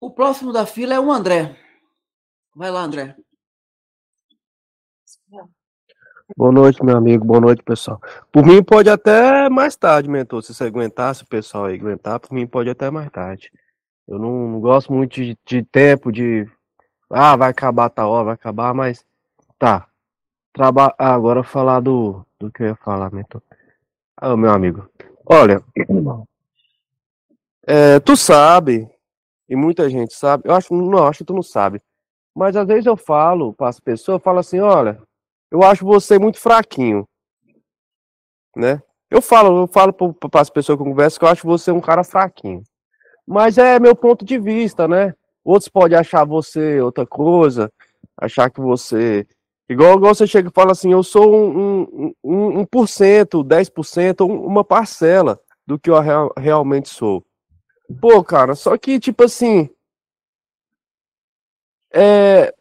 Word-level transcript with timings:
O 0.00 0.10
próximo 0.10 0.52
da 0.52 0.66
fila 0.66 0.94
é 0.94 1.00
o 1.00 1.10
André. 1.10 1.56
Vai 2.54 2.70
lá, 2.70 2.82
André. 2.82 3.16
Boa 6.36 6.52
noite, 6.52 6.84
meu 6.84 6.96
amigo. 6.96 7.24
Boa 7.24 7.40
noite, 7.40 7.62
pessoal. 7.62 8.00
Por 8.30 8.44
mim, 8.44 8.62
pode 8.62 8.90
até 8.90 9.48
mais 9.48 9.74
tarde, 9.74 10.08
mentor. 10.08 10.42
Se 10.42 10.52
você 10.52 10.64
aguentar, 10.64 11.14
se 11.14 11.22
o 11.22 11.26
pessoal 11.26 11.66
aguentar, 11.66 12.20
por 12.20 12.32
mim, 12.32 12.46
pode 12.46 12.68
até 12.68 12.90
mais 12.90 13.10
tarde. 13.10 13.50
Eu 14.06 14.18
não, 14.18 14.48
não 14.48 14.60
gosto 14.60 14.92
muito 14.92 15.14
de, 15.14 15.36
de, 15.46 15.62
tempo, 15.62 16.12
de. 16.12 16.46
Ah, 17.08 17.36
vai 17.36 17.50
acabar 17.50 17.88
tal 17.88 18.10
hora, 18.10 18.24
vai 18.24 18.34
acabar, 18.34 18.74
mas. 18.74 19.04
Tá. 19.58 19.86
Traba... 20.52 20.94
Ah, 20.98 21.14
agora 21.14 21.42
falar 21.42 21.80
do, 21.80 22.24
do 22.38 22.50
que 22.50 22.62
eu 22.62 22.68
ia 22.68 22.76
falar, 22.76 23.10
mentor. 23.12 23.42
Ah, 24.16 24.36
meu 24.36 24.50
amigo. 24.50 24.88
Olha. 25.24 25.62
É, 27.68 27.98
tu 27.98 28.16
sabe, 28.16 28.88
e 29.48 29.56
muita 29.56 29.88
gente 29.88 30.14
sabe, 30.14 30.44
eu 30.46 30.54
acho, 30.54 30.74
não, 30.74 31.06
acho 31.06 31.18
que 31.18 31.24
tu 31.24 31.34
não 31.34 31.42
sabe. 31.42 31.80
Mas 32.34 32.56
às 32.56 32.66
vezes 32.66 32.86
eu 32.86 32.96
falo 32.96 33.54
para 33.54 33.68
as 33.68 33.80
pessoas, 33.80 34.22
falo 34.22 34.40
assim, 34.40 34.60
olha, 34.60 35.00
eu 35.50 35.62
acho 35.62 35.84
você 35.84 36.18
muito 36.18 36.38
fraquinho, 36.38 37.06
né? 38.54 38.82
Eu 39.10 39.22
falo, 39.22 39.62
eu 39.62 39.66
falo 39.66 39.92
para 39.92 40.40
as 40.40 40.50
pessoas 40.50 40.76
que 40.76 40.82
eu 40.82 40.86
converso 40.86 41.18
que 41.18 41.24
eu 41.24 41.28
acho 41.28 41.46
você 41.46 41.70
um 41.70 41.80
cara 41.80 42.02
fraquinho. 42.02 42.62
Mas 43.26 43.58
é 43.58 43.78
meu 43.78 43.94
ponto 43.94 44.24
de 44.24 44.38
vista, 44.38 44.88
né? 44.88 45.14
Outros 45.44 45.68
podem 45.68 45.96
achar 45.96 46.24
você 46.24 46.80
outra 46.80 47.06
coisa, 47.06 47.72
achar 48.16 48.50
que 48.50 48.60
você. 48.60 49.26
Igual, 49.68 49.96
igual 49.96 50.14
você 50.14 50.26
chega 50.26 50.48
e 50.48 50.52
fala 50.52 50.72
assim, 50.72 50.92
eu 50.92 51.02
sou 51.02 51.34
um, 51.34 51.82
um, 51.82 52.12
um, 52.24 52.58
um 52.60 52.64
por 52.66 52.88
cento, 52.88 53.44
10%, 53.44 54.24
uma 54.24 54.64
parcela 54.64 55.40
do 55.66 55.78
que 55.78 55.90
eu 55.90 55.98
real, 56.00 56.32
realmente 56.36 56.88
sou. 56.88 57.24
Pô, 58.00 58.22
cara, 58.24 58.54
só 58.54 58.76
que, 58.76 58.98
tipo 58.98 59.24
assim. 59.24 59.70
É, 61.92 62.52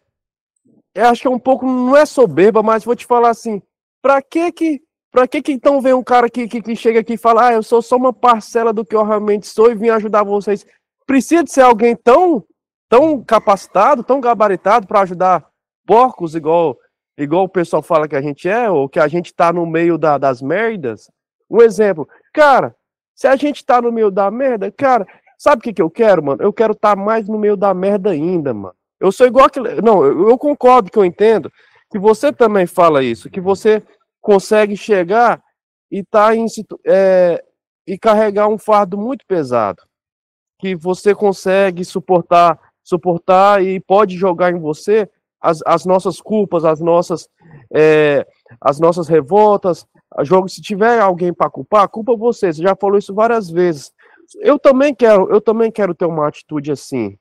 eu 0.96 1.06
acho 1.08 1.22
que 1.22 1.28
é 1.28 1.32
um 1.32 1.40
pouco, 1.40 1.66
não 1.66 1.96
é 1.96 2.06
soberba, 2.06 2.64
mas 2.64 2.86
vou 2.86 2.96
te 2.96 3.06
falar 3.06 3.30
assim, 3.30 3.62
pra 4.02 4.22
que 4.22 4.50
que, 4.52 4.82
pra 5.12 5.28
que 5.28 5.42
que 5.42 5.52
então 5.52 5.82
vem 5.82 5.94
um 5.94 6.04
cara 6.04 6.30
que, 6.30 6.48
que, 6.48 6.62
que 6.62 6.76
chega 6.76 7.02
aqui 7.02 7.14
e 7.14 7.18
fala, 7.18 7.50
ah, 7.50 7.54
eu 7.54 7.62
sou 7.62 7.82
só 7.82 7.98
uma 7.98 8.14
parcela 8.14 8.72
do 8.72 8.86
que 8.86 8.96
eu 8.96 9.04
realmente 9.04 9.46
sou 9.48 9.70
e 9.70 9.76
vim 9.76 9.90
ajudar 9.90 10.24
vocês. 10.24 10.66
Precisa 11.06 11.44
de 11.44 11.52
ser 11.52 11.62
alguém 11.62 11.96
tão, 11.98 12.46
tão 12.88 13.22
capacitado, 13.22 14.04
tão 14.04 14.22
gabaritado 14.22 14.88
para 14.88 15.02
ajudar 15.02 15.46
porcos 15.86 16.34
igual, 16.34 16.78
igual 17.18 17.44
o 17.44 17.50
pessoal 17.50 17.84
fala 17.84 18.08
que 18.08 18.16
a 18.16 18.22
gente 18.22 18.48
é, 18.48 18.70
ou 18.70 18.88
que 18.88 19.00
a 19.00 19.08
gente 19.08 19.34
tá 19.34 19.52
no 19.52 19.66
meio 19.66 19.98
da, 19.98 20.18
das 20.18 20.42
merdas. 20.42 21.12
Um 21.50 21.62
exemplo, 21.62 22.08
cara, 22.34 22.74
se 23.16 23.28
a 23.28 23.36
gente 23.38 23.66
tá 23.66 23.82
no 23.82 23.92
meio 23.92 24.12
da 24.12 24.30
merda, 24.30 24.70
cara, 24.70 25.08
sabe 25.38 25.60
o 25.60 25.64
que 25.64 25.74
que 25.74 25.82
eu 25.82 25.90
quero, 25.90 26.22
mano? 26.22 26.44
Eu 26.44 26.52
quero 26.52 26.74
estar 26.74 26.96
tá 26.96 27.02
mais 27.02 27.28
no 27.28 27.40
meio 27.40 27.56
da 27.56 27.74
merda 27.74 28.12
ainda, 28.12 28.54
mano. 28.54 28.76
Eu 29.00 29.12
sou 29.12 29.26
igual 29.26 29.46
aquele. 29.46 29.82
Não, 29.82 30.04
eu, 30.06 30.30
eu 30.30 30.38
concordo 30.38 30.92
que 30.92 31.00
eu 31.00 31.06
entendo 31.06 31.52
que 31.90 31.98
você 31.98 32.34
também 32.34 32.66
fala 32.66 33.04
isso, 33.04 33.30
que 33.30 33.40
você 33.40 33.82
consegue 34.22 34.76
chegar 34.76 35.42
e 35.90 36.04
tá 36.04 36.36
em 36.36 36.46
é, 36.86 37.44
e 37.88 37.98
carregar 37.98 38.48
um 38.48 38.58
fardo 38.58 38.98
muito 38.98 39.26
pesado, 39.26 39.84
que 40.60 40.76
você 40.76 41.14
consegue 41.14 41.86
suportar, 41.86 42.60
suportar 42.84 43.64
e 43.64 43.80
pode 43.80 44.18
jogar 44.18 44.52
em 44.52 44.60
você 44.60 45.10
as, 45.40 45.62
as 45.66 45.86
nossas 45.86 46.20
culpas, 46.20 46.66
as 46.66 46.82
nossas 46.82 47.30
é, 47.74 48.26
as 48.60 48.80
nossas 48.80 49.08
revoltas, 49.08 49.86
jogo 50.24 50.48
se 50.48 50.62
tiver 50.62 51.00
alguém 51.00 51.34
para 51.34 51.50
culpar, 51.50 51.90
culpa 51.90 52.16
você. 52.16 52.54
Você 52.54 52.62
já 52.62 52.76
falou 52.76 52.98
isso 52.98 53.14
várias 53.14 53.50
vezes. 53.50 53.92
Eu 54.40 54.58
também 54.58 54.94
quero, 54.94 55.30
eu 55.30 55.42
também 55.42 55.72
quero 55.72 55.94
ter 55.94 56.06
uma 56.06 56.28
atitude 56.28 56.72
assim. 56.72 57.18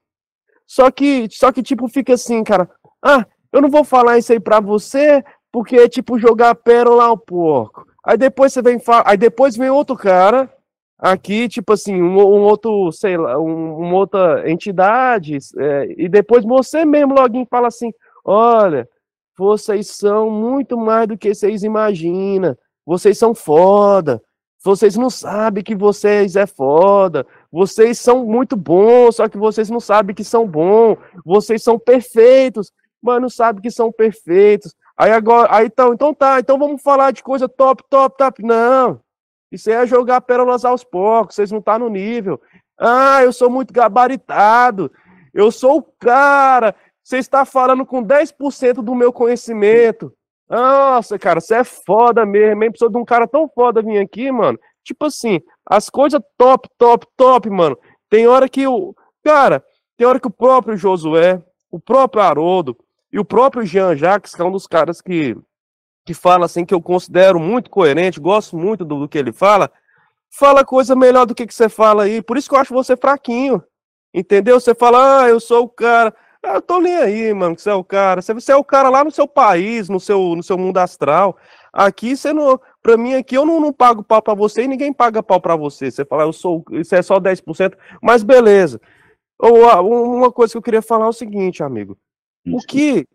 Só 0.67 0.91
que, 0.91 1.29
só 1.31 1.53
que 1.53 1.63
tipo, 1.63 1.89
fica 1.89 2.15
assim, 2.15 2.43
cara. 2.43 2.71
Ah, 3.03 3.27
eu 3.53 3.61
não 3.61 3.69
vou 3.69 3.85
falar 3.85 4.19
isso 4.19 4.33
aí 4.33 4.41
pra 4.41 4.61
você, 4.61 5.23
porque 5.53 5.77
é 5.77 5.89
tipo 5.89 6.19
jogar 6.19 6.55
pérola 6.55 7.05
ao 7.05 7.19
porco. 7.19 7.87
Aí 8.05 8.17
depois 8.17 8.53
você 8.53 8.61
vem 8.61 8.79
aí 9.05 9.17
depois 9.17 9.57
vem 9.57 9.71
outro 9.71 9.97
cara 9.97 10.51
aqui, 10.99 11.49
tipo 11.49 11.73
assim, 11.73 12.01
um, 12.01 12.17
um 12.17 12.43
outro, 12.43 12.91
sei 12.93 13.17
lá, 13.17 13.39
um, 13.39 13.79
uma 13.79 13.95
outra 13.95 14.51
entidade, 14.51 15.39
é, 15.59 15.95
e 15.99 16.09
depois 16.09 16.45
você 16.45 16.85
mesmo 16.85 17.15
login 17.15 17.47
fala 17.47 17.69
assim, 17.69 17.93
olha, 18.25 18.89
vocês 19.37 19.89
são 19.89 20.31
muito 20.31 20.77
mais 20.79 21.09
do 21.09 21.19
que 21.19 21.35
vocês 21.35 21.63
imaginam, 21.63 22.57
vocês 22.87 23.19
são 23.19 23.35
foda, 23.35 24.23
vocês 24.65 24.97
não 24.97 25.11
sabem 25.11 25.63
que 25.63 25.77
vocês 25.77 26.37
é 26.37 26.47
foda. 26.47 27.27
Vocês 27.53 27.99
são 27.99 28.25
muito 28.25 28.57
bons, 28.57 29.17
só 29.17 29.29
que 29.29 29.37
vocês 29.37 29.69
não 29.69 29.79
sabem 29.79 30.15
que 30.15 30.25
são 30.25 30.49
bons. 30.49 30.97
Vocês 31.23 31.63
são 31.63 31.79
perfeitos, 31.79 32.73
mas 33.03 33.21
não 33.21 33.29
sabem 33.29 33.61
que 33.61 33.71
são 33.71 33.93
perfeitos. 33.93 34.75
Aí 34.97 35.13
agora, 35.13 35.55
aí 35.55 35.67
então, 35.67 35.93
então 35.93 36.15
tá, 36.15 36.41
então 36.41 36.59
vamos 36.59 36.81
falar 36.81 37.11
de 37.11 37.23
coisa 37.23 37.47
top, 37.47 37.85
top, 37.91 38.17
top. 38.17 38.43
Não. 38.43 39.01
Isso 39.53 39.69
aí 39.69 39.77
é 39.77 39.87
jogar 39.87 40.23
pérolas 40.23 40.65
aos 40.65 40.83
poucos, 40.83 41.35
vocês 41.35 41.53
não 41.53 41.61
tá 41.61 41.79
no 41.79 41.91
nível. 41.91 42.41
Ah, 42.79 43.23
eu 43.23 43.35
sou 43.35 43.51
muito 43.51 43.73
gabaritado. 43.73 44.91
Eu 45.35 45.53
sou 45.53 45.77
o 45.77 45.83
cara. 45.83 46.75
Você 47.03 47.19
está 47.19 47.45
falando 47.45 47.85
com 47.85 48.03
10% 48.03 48.83
do 48.83 48.95
meu 48.95 49.13
conhecimento. 49.13 50.11
Nossa, 50.49 51.19
cara, 51.19 51.41
você 51.41 51.57
é 51.57 51.65
foda 51.65 52.27
mesmo, 52.27 52.63
hein? 52.63 52.71
Precisa 52.71 52.91
de 52.91 52.97
um 52.99 53.05
cara 53.05 53.27
tão 53.27 53.49
foda 53.49 53.83
vir 53.83 53.99
aqui, 53.99 54.31
mano. 54.31 54.59
Tipo 54.83 55.07
assim, 55.07 55.41
as 55.67 55.89
coisas 55.89 56.21
top, 56.37 56.69
top, 56.79 57.07
top, 57.17 57.51
mano. 57.51 57.79
Tem 58.11 58.27
hora 58.27 58.49
que 58.49 58.67
o. 58.67 58.95
Cara, 59.25 59.65
tem 59.97 60.07
hora 60.07 60.21
que 60.21 60.27
o 60.27 60.31
próprio 60.31 60.77
Josué, 60.77 61.43
o 61.71 61.81
próprio 61.81 62.23
Haroldo 62.23 62.77
e 63.11 63.19
o 63.19 63.25
próprio 63.25 63.65
Jean 63.65 63.97
Jacques, 63.97 64.35
que 64.35 64.43
é 64.43 64.45
um 64.45 64.53
dos 64.53 64.67
caras 64.67 65.01
que, 65.01 65.37
que 66.05 66.13
fala 66.13 66.45
assim, 66.45 66.65
que 66.65 66.75
eu 66.75 66.83
considero 66.83 67.41
muito 67.41 67.71
coerente, 67.71 68.21
gosto 68.21 68.57
muito 68.57 68.85
do, 68.85 69.01
do 69.01 69.09
que 69.09 69.17
ele 69.17 69.33
fala, 69.33 69.71
fala 70.31 70.65
coisa 70.65 70.95
melhor 70.95 71.25
do 71.25 71.35
que, 71.35 71.47
que 71.47 71.55
você 71.55 71.69
fala 71.69 72.05
aí. 72.05 72.21
Por 72.21 72.37
isso 72.37 72.49
que 72.49 72.55
eu 72.55 72.61
acho 72.61 72.75
você 72.75 72.97
fraquinho. 72.97 73.63
Entendeu? 74.13 74.61
Você 74.61 74.75
fala, 74.75 75.23
ah, 75.23 75.29
eu 75.29 75.41
sou 75.41 75.65
o 75.65 75.69
cara. 75.69 76.15
Eu 76.45 76.61
tô 76.61 76.79
nem 76.81 76.97
aí, 76.97 77.33
mano, 77.33 77.57
que 77.57 77.63
você 77.63 77.71
é 77.71 77.75
o 77.75 77.83
cara. 77.83 78.21
Você 78.21 78.53
é 78.53 78.57
o 78.57 78.65
cara 78.65 78.91
lá 78.91 79.03
no 79.03 79.11
seu 79.11 79.27
país, 79.27 79.89
no 79.89 79.99
seu, 79.99 80.37
no 80.37 80.43
seu 80.43 80.59
mundo 80.59 80.79
astral. 80.79 81.37
Aqui 81.73 82.17
você 82.17 82.33
não. 82.33 82.61
Pra 82.83 82.97
mim, 82.97 83.15
aqui 83.15 83.37
eu 83.37 83.47
não, 83.47 83.61
não 83.61 83.73
pago 83.73 84.05
pau 84.05 84.21
pra 84.21 84.35
você 84.35 84.65
e 84.65 84.69
ninguém 84.69 84.93
paga 84.93 85.23
pau 85.23 85.41
pra 85.41 85.57
você. 85.57 85.91
Você 85.91 86.05
fala, 86.05 86.25
eu 86.25 86.33
sou. 86.33 86.63
Isso 86.73 86.95
é 86.95 87.03
só 87.03 87.19
10%, 87.19 87.75
mas 88.03 88.23
beleza. 88.23 88.81
Uma 89.41 90.31
coisa 90.31 90.53
que 90.53 90.59
eu 90.59 90.63
queria 90.63 90.83
falar 90.83 91.07
é 91.07 91.09
o 91.09 91.13
seguinte, 91.13 91.63
amigo. 91.63 91.99
O 92.47 92.59
que. 92.59 93.07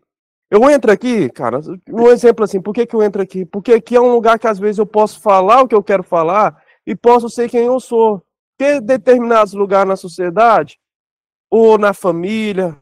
Eu 0.50 0.68
entro 0.68 0.90
aqui, 0.90 1.30
cara, 1.30 1.60
um 1.88 2.08
exemplo 2.08 2.44
assim, 2.44 2.60
por 2.60 2.74
que, 2.74 2.84
que 2.84 2.96
eu 2.96 3.04
entro 3.04 3.22
aqui? 3.22 3.44
Porque 3.44 3.72
aqui 3.72 3.94
é 3.94 4.00
um 4.00 4.12
lugar 4.12 4.36
que 4.36 4.48
às 4.48 4.58
vezes 4.58 4.78
eu 4.78 4.86
posso 4.86 5.20
falar 5.20 5.62
o 5.62 5.68
que 5.68 5.74
eu 5.76 5.82
quero 5.82 6.02
falar 6.02 6.60
e 6.84 6.96
posso 6.96 7.30
ser 7.30 7.48
quem 7.48 7.66
eu 7.66 7.78
sou. 7.78 8.20
Ter 8.58 8.80
determinados 8.80 9.52
lugares 9.52 9.88
na 9.88 9.94
sociedade, 9.94 10.76
ou 11.48 11.78
na 11.78 11.94
família, 11.94 12.76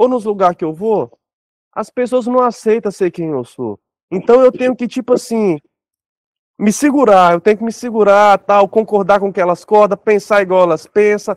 ou 0.00 0.08
nos 0.08 0.24
lugares 0.24 0.56
que 0.56 0.64
eu 0.64 0.72
vou, 0.72 1.12
as 1.70 1.90
pessoas 1.90 2.26
não 2.26 2.40
aceitam 2.40 2.90
ser 2.90 3.10
quem 3.10 3.28
eu 3.28 3.44
sou. 3.44 3.78
Então 4.10 4.40
eu 4.40 4.50
tenho 4.50 4.74
que, 4.74 4.88
tipo 4.88 5.12
assim, 5.12 5.58
me 6.58 6.72
segurar, 6.72 7.34
eu 7.34 7.40
tenho 7.40 7.58
que 7.58 7.64
me 7.64 7.70
segurar, 7.70 8.38
tal, 8.38 8.66
concordar 8.66 9.20
com 9.20 9.28
o 9.28 9.32
que 9.32 9.42
elas 9.42 9.62
acordam, 9.62 9.98
pensar 9.98 10.40
igual 10.40 10.62
elas 10.62 10.86
pensam, 10.86 11.36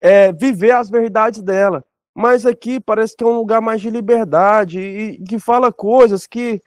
é, 0.00 0.32
viver 0.32 0.70
as 0.70 0.88
verdades 0.88 1.42
dela. 1.42 1.84
Mas 2.14 2.46
aqui 2.46 2.78
parece 2.78 3.16
que 3.16 3.24
é 3.24 3.26
um 3.26 3.36
lugar 3.36 3.60
mais 3.60 3.80
de 3.80 3.90
liberdade 3.90 4.78
e 4.78 5.24
que 5.24 5.40
fala 5.40 5.72
coisas 5.72 6.24
que, 6.24 6.62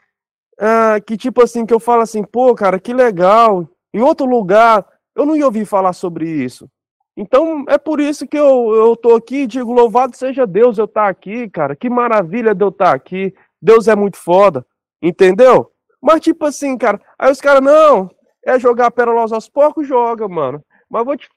ah, 0.59 0.99
que 0.99 1.15
tipo 1.15 1.41
assim, 1.41 1.65
que 1.65 1.73
eu 1.73 1.79
falo 1.79 2.01
assim, 2.01 2.25
pô, 2.25 2.53
cara, 2.53 2.77
que 2.77 2.93
legal. 2.93 3.65
Em 3.93 4.01
outro 4.01 4.25
lugar, 4.25 4.85
eu 5.15 5.25
não 5.25 5.37
ia 5.37 5.45
ouvir 5.45 5.63
falar 5.63 5.93
sobre 5.93 6.29
isso. 6.29 6.69
Então 7.15 7.65
é 7.67 7.77
por 7.77 7.99
isso 7.99 8.27
que 8.27 8.37
eu, 8.37 8.73
eu 8.73 8.95
tô 8.95 9.15
aqui 9.15 9.43
e 9.43 9.47
digo: 9.47 9.73
louvado 9.73 10.15
seja 10.15 10.47
Deus 10.47 10.77
eu 10.77 10.85
estar 10.85 11.03
tá 11.03 11.09
aqui, 11.09 11.49
cara. 11.49 11.75
Que 11.75 11.89
maravilha 11.89 12.55
de 12.55 12.63
eu 12.63 12.69
estar 12.69 12.85
tá 12.85 12.93
aqui. 12.93 13.33
Deus 13.61 13.87
é 13.87 13.95
muito 13.95 14.17
foda, 14.17 14.65
entendeu? 15.01 15.71
Mas 16.01 16.21
tipo 16.21 16.45
assim, 16.45 16.77
cara, 16.77 16.99
aí 17.19 17.31
os 17.31 17.39
caras, 17.39 17.61
não, 17.61 18.09
é 18.43 18.57
jogar 18.57 18.89
pérolas 18.91 19.31
aos 19.31 19.47
porcos, 19.47 19.87
joga, 19.87 20.27
mano. 20.27 20.63
Mas 20.89 21.05
vou 21.05 21.17
te. 21.17 21.29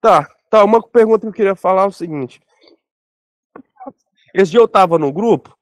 Tá, 0.00 0.28
tá, 0.50 0.62
uma 0.64 0.82
pergunta 0.82 1.20
que 1.20 1.28
eu 1.28 1.32
queria 1.32 1.54
falar 1.54 1.84
é 1.84 1.86
o 1.86 1.92
seguinte. 1.92 2.40
Esse 4.34 4.50
dia 4.50 4.60
eu 4.60 4.68
tava 4.68 4.98
no 4.98 5.12
grupo, 5.12 5.56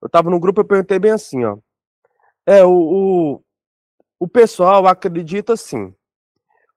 eu 0.00 0.08
tava 0.08 0.30
no 0.30 0.38
grupo, 0.38 0.60
eu 0.60 0.64
perguntei 0.64 0.98
bem 0.98 1.10
assim, 1.10 1.44
ó. 1.44 1.56
É, 2.46 2.62
o, 2.62 2.70
o, 2.70 3.42
o 4.20 4.28
pessoal 4.28 4.86
acredita 4.86 5.54
assim 5.54 5.94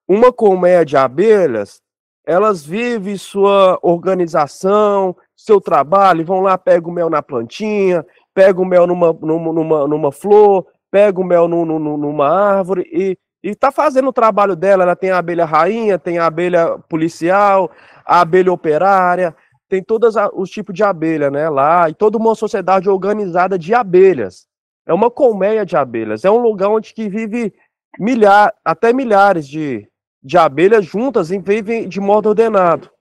uma 0.08 0.32
colmeia 0.32 0.86
de 0.86 0.96
abelhas, 0.96 1.82
elas 2.26 2.66
vivem 2.66 3.18
sua 3.18 3.80
organização, 3.82 5.16
seu 5.36 5.62
trabalho, 5.62 6.26
vão 6.26 6.42
lá, 6.42 6.58
pegam 6.58 6.92
o 6.92 6.94
mel 6.94 7.10
na 7.10 7.22
plantinha, 7.22 8.06
pegam 8.34 8.64
o 8.64 8.68
mel 8.68 8.86
numa, 8.86 9.14
numa, 9.14 9.54
numa, 9.54 9.88
numa 9.88 10.12
flor, 10.12 10.66
pegam 10.92 11.24
o 11.24 11.28
mel 11.28 11.48
numa 11.48 12.28
árvore 12.28 12.84
e, 12.92 13.18
e 13.42 13.56
tá 13.56 13.72
fazendo 13.72 14.10
o 14.10 14.14
trabalho 14.14 14.56
dela. 14.56 14.84
Ela 14.84 14.96
tem 14.96 15.10
a 15.10 15.18
abelha 15.18 15.46
rainha, 15.46 15.98
tem 15.98 16.20
a 16.20 16.26
abelha 16.26 16.78
policial, 16.90 17.72
a 18.06 18.22
abelha 18.22 18.52
operária, 18.52 19.36
tem 19.70 19.82
todos 19.82 20.16
os 20.34 20.50
tipos 20.50 20.76
de 20.76 20.84
abelha, 20.84 21.30
né? 21.30 21.50
Lá, 21.50 21.90
e 21.90 21.94
toda 21.94 22.18
uma 22.18 22.36
sociedade 22.36 22.90
organizada 22.90 23.58
de 23.58 23.74
abelhas. 23.74 24.48
É 24.86 24.94
uma 24.94 25.12
colmeia 25.12 25.66
de 25.66 25.76
abelhas. 25.76 26.26
É 26.26 26.32
um 26.32 26.38
lugar 26.38 26.70
onde 26.70 26.94
que 26.94 27.10
vive 27.10 27.54
milhar, 28.00 28.54
até 28.64 28.94
milhares 28.94 29.48
de, 29.48 29.88
de 30.28 30.38
abelhas 30.38 30.86
juntas 30.86 31.32
e 31.32 31.40
vivem 31.40 31.88
de 31.88 32.02
modo 32.02 32.28
ordenado. 32.28 32.92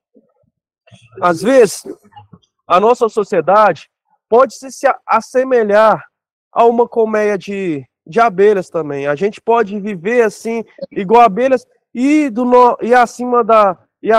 Às 1.21 1.43
vezes, 1.43 1.83
a 2.69 2.79
nossa 2.79 3.09
sociedade 3.09 3.91
pode 4.29 4.55
se 4.55 4.87
assemelhar 5.05 6.05
a 6.53 6.65
uma 6.65 6.89
colmeia 6.89 7.37
de, 7.37 7.85
de 8.07 8.21
abelhas 8.21 8.71
também. 8.71 9.09
A 9.09 9.17
gente 9.17 9.41
pode 9.41 9.81
viver 9.81 10.23
assim, 10.23 10.65
igual 10.89 11.23
abelhas, 11.23 11.67
e, 11.93 12.31
do 12.31 12.45
no, 12.45 12.79
e 12.81 12.95
acima 12.95 13.43
da. 13.43 13.77
E, 14.01 14.13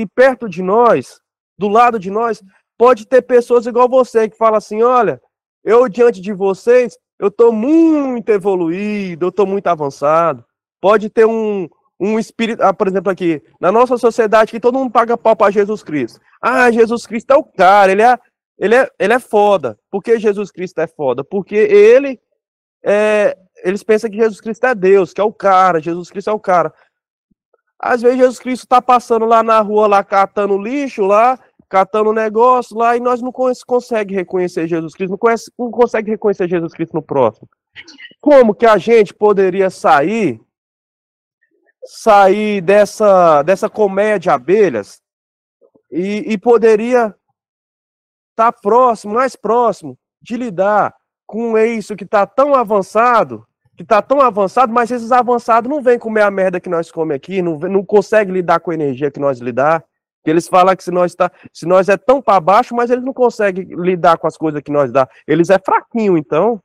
e, 0.00 0.06
perto 0.14 0.48
de 0.48 0.62
nós, 0.62 1.20
do 1.58 1.66
lado 1.66 1.98
de 1.98 2.08
nós, 2.08 2.40
pode 2.78 3.04
ter 3.04 3.22
pessoas 3.22 3.66
igual 3.66 3.88
você 3.88 4.28
que 4.28 4.36
fala 4.36 4.58
assim: 4.58 4.80
olha, 4.80 5.20
eu 5.64 5.88
diante 5.88 6.20
de 6.20 6.32
vocês, 6.32 6.96
eu 7.18 7.28
estou 7.28 7.52
muito 7.52 8.28
evoluído, 8.28 9.26
eu 9.26 9.30
estou 9.30 9.44
muito 9.44 9.66
avançado. 9.66 10.44
Pode 10.80 11.10
ter 11.10 11.26
um, 11.26 11.68
um 11.98 12.18
espírito, 12.18 12.62
ah, 12.62 12.72
por 12.72 12.88
exemplo, 12.88 13.10
aqui, 13.10 13.42
na 13.60 13.70
nossa 13.70 13.96
sociedade, 13.96 14.50
que 14.50 14.60
todo 14.60 14.78
mundo 14.78 14.90
paga 14.90 15.16
pau 15.16 15.36
para 15.36 15.52
Jesus 15.52 15.82
Cristo. 15.82 16.20
Ah, 16.40 16.70
Jesus 16.70 17.06
Cristo 17.06 17.32
é 17.32 17.36
o 17.36 17.44
cara, 17.44 17.92
ele 17.92 18.02
é, 18.02 18.18
ele 18.58 18.74
é, 18.74 18.90
ele 18.98 19.12
é 19.12 19.18
foda. 19.18 19.78
Por 19.90 20.02
que 20.02 20.18
Jesus 20.18 20.50
Cristo 20.50 20.78
é 20.80 20.86
foda? 20.86 21.22
Porque 21.22 21.54
ele, 21.54 22.20
é, 22.82 23.36
eles 23.62 23.82
pensam 23.82 24.10
que 24.10 24.16
Jesus 24.16 24.40
Cristo 24.40 24.66
é 24.66 24.74
Deus, 24.74 25.12
que 25.12 25.20
é 25.20 25.24
o 25.24 25.32
cara, 25.32 25.80
Jesus 25.80 26.10
Cristo 26.10 26.30
é 26.30 26.32
o 26.32 26.40
cara. 26.40 26.72
Às 27.78 28.02
vezes 28.02 28.18
Jesus 28.18 28.38
Cristo 28.38 28.64
está 28.64 28.80
passando 28.80 29.24
lá 29.24 29.42
na 29.42 29.60
rua, 29.60 29.86
lá 29.86 30.02
catando 30.02 30.58
lixo, 30.58 31.02
lá, 31.02 31.38
catando 31.68 32.12
negócio 32.12 32.76
lá, 32.76 32.96
e 32.96 33.00
nós 33.00 33.20
não 33.20 33.32
consegue 33.32 34.14
reconhecer 34.14 34.66
Jesus 34.66 34.94
Cristo, 34.94 35.12
não, 35.12 35.18
conhece, 35.18 35.50
não 35.58 35.70
consegue 35.70 36.10
reconhecer 36.10 36.48
Jesus 36.48 36.72
Cristo 36.72 36.94
no 36.94 37.02
próximo. 37.02 37.48
Como 38.20 38.54
que 38.54 38.66
a 38.66 38.78
gente 38.78 39.12
poderia 39.12 39.70
sair 39.70 40.40
sair 41.84 42.60
dessa, 42.60 43.42
dessa 43.42 43.68
colmeia 43.68 44.18
de 44.18 44.30
abelhas 44.30 45.02
e, 45.90 46.32
e 46.32 46.38
poderia 46.38 47.14
estar 48.30 48.52
tá 48.52 48.52
próximo, 48.52 49.14
mais 49.14 49.36
próximo, 49.36 49.98
de 50.20 50.36
lidar 50.36 50.94
com 51.26 51.56
isso 51.58 51.96
que 51.96 52.04
está 52.04 52.26
tão 52.26 52.54
avançado, 52.54 53.46
que 53.76 53.82
está 53.82 54.00
tão 54.00 54.20
avançado, 54.20 54.72
mas 54.72 54.90
esses 54.90 55.12
avançados 55.12 55.70
não 55.70 55.82
vêm 55.82 55.98
comer 55.98 56.22
a 56.22 56.30
merda 56.30 56.60
que 56.60 56.68
nós 56.68 56.90
comemos 56.90 57.16
aqui, 57.16 57.42
não, 57.42 57.58
não 57.58 57.84
consegue 57.84 58.32
lidar 58.32 58.60
com 58.60 58.70
a 58.70 58.74
energia 58.74 59.10
que 59.10 59.20
nós 59.20 59.38
lidar. 59.38 59.84
Eles 60.24 60.48
falam 60.48 60.74
que 60.74 60.82
se 60.82 60.90
nós, 60.90 61.14
tá, 61.14 61.30
se 61.52 61.66
nós 61.66 61.88
é 61.88 61.98
tão 61.98 62.22
para 62.22 62.40
baixo, 62.40 62.74
mas 62.74 62.90
eles 62.90 63.04
não 63.04 63.12
conseguem 63.12 63.64
lidar 63.74 64.16
com 64.16 64.26
as 64.26 64.38
coisas 64.38 64.62
que 64.62 64.72
nós 64.72 64.90
dá. 64.90 65.06
Eles 65.26 65.50
é 65.50 65.58
fraquinho, 65.58 66.16
então. 66.16 66.62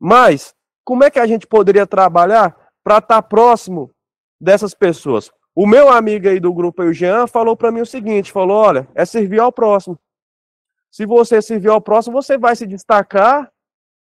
Mas, 0.00 0.52
como 0.84 1.04
é 1.04 1.10
que 1.10 1.20
a 1.20 1.26
gente 1.26 1.46
poderia 1.46 1.86
trabalhar 1.86 2.56
para 2.82 2.98
estar 2.98 3.22
tá 3.22 3.22
próximo 3.22 3.94
dessas 4.40 4.74
pessoas. 4.74 5.30
O 5.54 5.66
meu 5.66 5.88
amigo 5.88 6.28
aí 6.28 6.40
do 6.40 6.52
grupo, 6.52 6.82
o 6.82 6.92
Jean, 6.92 7.26
falou 7.26 7.56
para 7.56 7.70
mim 7.70 7.80
o 7.80 7.86
seguinte, 7.86 8.32
falou, 8.32 8.56
olha, 8.56 8.88
é 8.94 9.04
servir 9.04 9.40
ao 9.40 9.52
próximo. 9.52 9.98
Se 10.90 11.06
você 11.06 11.40
servir 11.40 11.68
ao 11.68 11.80
próximo, 11.80 12.20
você 12.20 12.36
vai 12.36 12.56
se 12.56 12.66
destacar, 12.66 13.50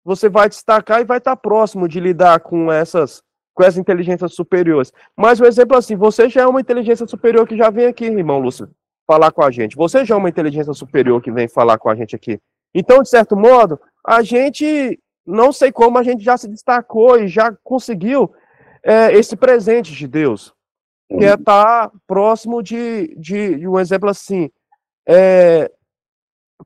você 0.04 0.28
vai 0.28 0.48
destacar 0.48 1.00
e 1.00 1.04
vai 1.04 1.18
estar 1.18 1.36
tá 1.36 1.40
próximo 1.40 1.88
de 1.88 2.00
lidar 2.00 2.40
com 2.40 2.70
essas 2.70 3.22
com 3.52 3.64
essas 3.64 3.78
inteligências 3.78 4.34
superiores. 4.34 4.92
Mas 5.14 5.40
um 5.40 5.44
exemplo 5.44 5.76
assim, 5.76 5.94
você 5.94 6.28
já 6.28 6.42
é 6.42 6.46
uma 6.46 6.60
inteligência 6.60 7.06
superior 7.06 7.46
que 7.46 7.56
já 7.56 7.68
vem 7.68 7.86
aqui, 7.86 8.06
irmão 8.06 8.38
Lúcio, 8.38 8.70
falar 9.06 9.32
com 9.32 9.42
a 9.42 9.50
gente. 9.50 9.76
Você 9.76 10.04
já 10.04 10.14
é 10.14 10.18
uma 10.18 10.28
inteligência 10.28 10.72
superior 10.72 11.20
que 11.20 11.30
vem 11.30 11.48
falar 11.48 11.76
com 11.76 11.90
a 11.90 11.94
gente 11.94 12.16
aqui. 12.16 12.40
Então, 12.74 13.02
de 13.02 13.08
certo 13.10 13.36
modo, 13.36 13.78
a 14.06 14.22
gente, 14.22 14.98
não 15.26 15.52
sei 15.52 15.70
como, 15.72 15.98
a 15.98 16.02
gente 16.02 16.24
já 16.24 16.36
se 16.38 16.48
destacou 16.48 17.18
e 17.18 17.28
já 17.28 17.52
conseguiu 17.62 18.32
é, 18.82 19.12
esse 19.12 19.36
presente 19.36 19.92
de 19.92 20.06
Deus, 20.06 20.54
que 21.08 21.24
é 21.24 21.34
estar 21.34 21.88
tá 21.88 21.92
próximo 22.06 22.62
de, 22.62 23.14
de, 23.16 23.56
de, 23.56 23.68
um 23.68 23.78
exemplo 23.78 24.08
assim, 24.08 24.50
é, 25.06 25.70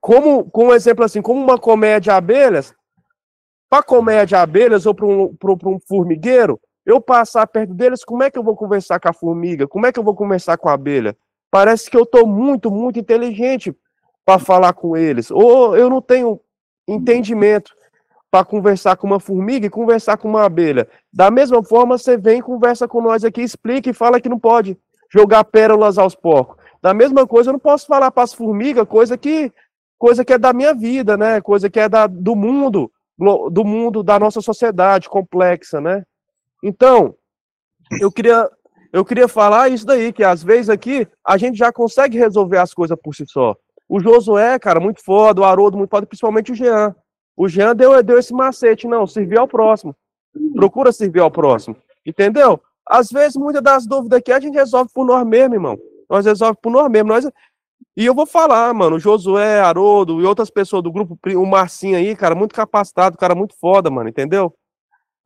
como, 0.01 0.45
com 0.51 0.67
um 0.67 0.75
exemplo 0.75 1.05
assim, 1.05 1.23
como 1.23 1.43
uma 1.43 1.59
colmeia 1.59 2.01
de 2.01 2.11
abelhas, 2.11 2.75
para 3.69 3.83
colmeia 3.83 4.27
de 4.27 4.35
abelhas 4.35 4.87
ou 4.87 4.95
para 4.95 5.07
um, 5.07 5.37
um 5.67 5.81
formigueiro, 5.81 6.61
eu 6.85 7.01
passar 7.01 7.47
perto 7.47 7.73
deles, 7.75 8.05
como 8.05 8.23
é 8.23 8.31
que 8.31 8.39
eu 8.39 8.43
vou 8.43 8.55
conversar 8.55 9.01
com 9.01 9.09
a 9.09 9.13
formiga? 9.13 9.67
Como 9.67 9.87
é 9.87 9.93
que 9.93 9.99
eu 9.99 10.05
vou 10.05 10.15
conversar 10.15 10.59
com 10.59 10.69
a 10.69 10.75
abelha? 10.75 11.17
Parece 11.51 11.91
que 11.91 11.97
eu 11.97 12.03
estou 12.03 12.27
muito, 12.27 12.71
muito 12.71 12.99
inteligente 12.99 13.75
para 14.25 14.39
falar 14.39 14.73
com 14.75 14.97
eles. 14.97 15.31
Ou 15.31 15.77
eu 15.77 15.89
não 15.89 16.03
tenho 16.03 16.41
entendimento 16.87 17.75
para 18.35 18.45
conversar 18.45 18.97
com 18.97 19.07
uma 19.07 19.21
formiga 19.21 19.65
e 19.65 19.71
conversar 19.71 20.17
com 20.17 20.27
uma 20.27 20.43
abelha. 20.43 20.89
Da 21.13 21.31
mesma 21.31 21.63
forma, 21.63 21.97
você 21.97 22.17
vem, 22.17 22.43
conversa 22.43 22.89
com 22.89 23.01
nós 23.01 23.23
aqui, 23.23 23.41
explica 23.41 23.89
e 23.89 23.95
fala 23.95 24.21
que 24.21 24.29
não 24.29 24.41
pode 24.41 24.77
jogar 25.09 25.45
pérolas 25.45 25.99
aos 25.99 26.17
porcos. 26.17 26.57
Da 26.83 26.93
mesma 26.93 27.29
coisa, 27.29 27.51
eu 27.51 27.53
não 27.53 27.61
posso 27.61 27.87
falar 27.87 28.11
para 28.11 28.25
as 28.25 28.35
formigas 28.35 28.89
coisa 28.89 29.17
que 29.17 29.53
coisa 29.97 30.25
que 30.25 30.33
é 30.33 30.39
da 30.39 30.53
minha 30.53 30.75
vida, 30.75 31.17
né? 31.17 31.41
Coisa 31.41 31.71
que 31.71 31.79
é 31.79 31.89
da, 31.89 32.09
do 32.09 32.35
mundo, 32.35 32.91
do 33.53 33.65
mundo 33.65 34.03
da 34.03 34.19
nossa 34.19 34.41
sociedade 34.41 35.09
complexa, 35.09 35.81
né? 35.81 36.03
Então, 36.61 37.15
eu 38.01 38.11
queria 38.11 38.51
eu 38.93 39.05
queria 39.05 39.29
falar 39.29 39.69
isso 39.69 39.87
daí, 39.87 40.13
que 40.13 40.25
às 40.25 40.43
vezes 40.43 40.69
aqui 40.69 41.07
a 41.25 41.39
gente 41.39 41.57
já 41.57 41.73
consegue 41.73 42.19
resolver 42.19 42.59
as 42.59 42.75
coisas 42.75 42.99
por 43.01 43.15
si 43.15 43.25
só. 43.29 43.55
O 43.89 44.01
Josué, 44.01 44.59
cara, 44.59 44.81
muito 44.81 45.05
foda, 45.05 45.41
o 45.41 45.45
Haroldo, 45.45 45.79
muito 45.79 45.91
foda, 45.91 46.05
principalmente 46.05 46.51
o 46.51 46.55
Jean. 46.57 46.97
O 47.37 47.49
Jean 47.49 47.75
deu, 47.75 48.03
deu 48.03 48.19
esse 48.19 48.33
macete, 48.33 48.87
não, 48.87 49.07
servir 49.07 49.39
ao 49.39 49.49
próximo. 49.49 49.95
Procura 50.55 50.93
servir 50.93 51.21
ao 51.21 51.31
próximo. 51.31 51.77
Entendeu? 52.07 52.61
Às 52.87 53.11
vezes, 53.11 53.37
muitas 53.37 53.63
das 53.63 53.87
dúvidas 53.87 54.19
aqui 54.19 54.31
a 54.31 54.41
gente 54.41 54.55
resolve 54.55 54.91
por 54.93 55.07
nós 55.07 55.27
mesmos, 55.27 55.55
irmão. 55.55 55.79
Nós 56.09 56.27
resolvemos 56.27 56.61
por 56.61 56.71
nós 56.71 56.91
mesmos. 56.91 57.25
Nós... 57.25 57.33
E 57.97 58.05
eu 58.05 58.15
vou 58.15 58.27
falar, 58.27 58.73
mano, 58.75 58.99
Josué, 58.99 59.61
Haroldo 59.61 60.21
e 60.21 60.25
outras 60.25 60.51
pessoas 60.51 60.83
do 60.83 60.93
grupo, 60.93 61.19
o 61.37 61.47
Marcinho 61.47 61.97
aí, 61.97 62.15
cara, 62.15 62.35
muito 62.35 62.55
capacitado, 62.55 63.17
cara 63.17 63.35
muito 63.35 63.55
foda, 63.59 63.91
mano, 63.91 64.09
entendeu? 64.09 64.53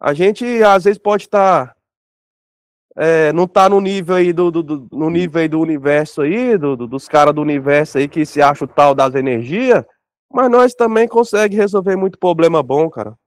A 0.00 0.12
gente, 0.14 0.62
às 0.62 0.84
vezes, 0.84 0.98
pode 0.98 1.24
estar. 1.24 1.68
Tá, 1.68 1.74
é, 2.96 3.32
não 3.32 3.46
tá 3.46 3.68
no 3.68 3.80
nível 3.80 4.16
aí 4.16 4.32
do, 4.32 4.50
do, 4.50 4.62
do 4.62 4.88
no 4.92 5.08
nível 5.08 5.48
do 5.48 5.60
universo 5.60 6.22
aí, 6.22 6.58
do, 6.58 6.76
do 6.76 6.86
dos 6.86 7.06
caras 7.06 7.32
do 7.32 7.40
universo 7.40 7.96
aí 7.96 8.08
que 8.08 8.26
se 8.26 8.42
acham 8.42 8.66
tal 8.66 8.92
das 8.92 9.14
energias, 9.14 9.84
mas 10.32 10.50
nós 10.50 10.74
também 10.74 11.08
conseguimos 11.08 11.56
resolver 11.56 11.96
muito 11.96 12.18
problema 12.18 12.62
bom, 12.62 12.88
cara. 12.90 13.18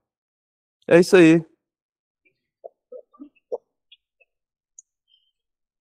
É 0.88 0.98
isso 0.98 1.16
aí. 1.16 1.44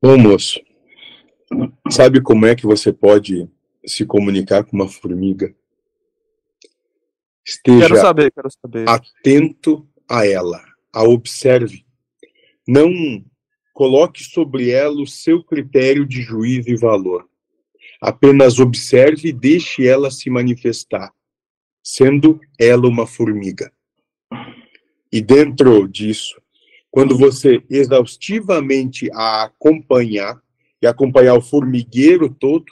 Ô 0.02 0.18
moço, 0.18 0.60
sabe 1.92 2.22
como 2.22 2.46
é 2.46 2.56
que 2.56 2.66
você 2.66 2.92
pode 2.92 3.48
se 3.86 4.06
comunicar 4.06 4.64
com 4.64 4.76
uma 4.76 4.88
formiga? 4.88 5.56
Esteja 7.46 7.88
quero 7.88 8.02
saber, 8.02 8.32
quero 8.32 8.50
saber. 8.52 8.90
atento 8.90 9.88
a 10.10 10.26
ela, 10.26 10.64
a 10.94 11.04
observe. 11.04 11.86
Não 12.68 12.92
coloque 13.74 14.24
sobre 14.24 14.70
ela 14.70 15.02
o 15.02 15.08
seu 15.08 15.44
critério 15.44 16.06
de 16.06 16.22
juízo 16.22 16.70
e 16.70 16.76
valor. 16.76 17.28
Apenas 18.02 18.58
observe 18.58 19.30
e 19.30 19.32
deixe 19.32 19.88
ela 19.88 20.10
se 20.10 20.28
manifestar, 20.28 21.14
sendo 21.84 22.42
ela 22.60 22.88
uma 22.88 23.06
formiga. 23.06 23.72
E 25.12 25.22
dentro 25.22 25.88
disso, 25.88 26.42
quando 26.90 27.16
você 27.16 27.64
exaustivamente 27.70 29.08
a 29.14 29.44
acompanhar 29.44 30.42
e 30.82 30.88
acompanhar 30.88 31.36
o 31.36 31.42
formigueiro 31.42 32.28
todo, 32.28 32.66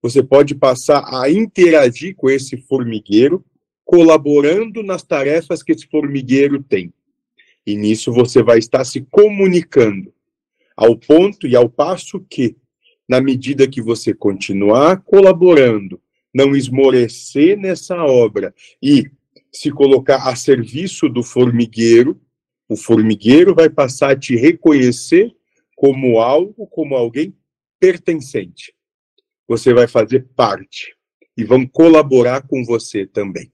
você 0.00 0.22
pode 0.22 0.54
passar 0.54 1.02
a 1.12 1.28
interagir 1.28 2.14
com 2.14 2.30
esse 2.30 2.56
formigueiro, 2.56 3.44
colaborando 3.84 4.84
nas 4.84 5.02
tarefas 5.02 5.60
que 5.60 5.72
esse 5.72 5.88
formigueiro 5.88 6.62
tem. 6.62 6.92
E 7.66 7.76
nisso 7.76 8.12
você 8.12 8.44
vai 8.44 8.58
estar 8.58 8.84
se 8.84 9.00
comunicando, 9.10 10.14
ao 10.76 10.96
ponto 10.96 11.48
e 11.48 11.56
ao 11.56 11.68
passo 11.68 12.20
que 12.30 12.56
na 13.08 13.20
medida 13.20 13.66
que 13.66 13.80
você 13.80 14.12
continuar 14.12 15.00
colaborando, 15.02 16.00
não 16.34 16.54
esmorecer 16.54 17.56
nessa 17.56 17.96
obra 18.04 18.54
e 18.82 19.10
se 19.50 19.70
colocar 19.70 20.28
a 20.28 20.36
serviço 20.36 21.08
do 21.08 21.22
formigueiro, 21.22 22.20
o 22.68 22.76
formigueiro 22.76 23.54
vai 23.54 23.70
passar 23.70 24.10
a 24.10 24.18
te 24.18 24.36
reconhecer 24.36 25.32
como 25.74 26.20
algo, 26.20 26.66
como 26.66 26.94
alguém 26.94 27.34
pertencente. 27.80 28.74
Você 29.48 29.72
vai 29.72 29.88
fazer 29.88 30.26
parte 30.36 30.94
e 31.36 31.44
vão 31.44 31.66
colaborar 31.66 32.46
com 32.46 32.62
você 32.64 33.06
também. 33.06 33.50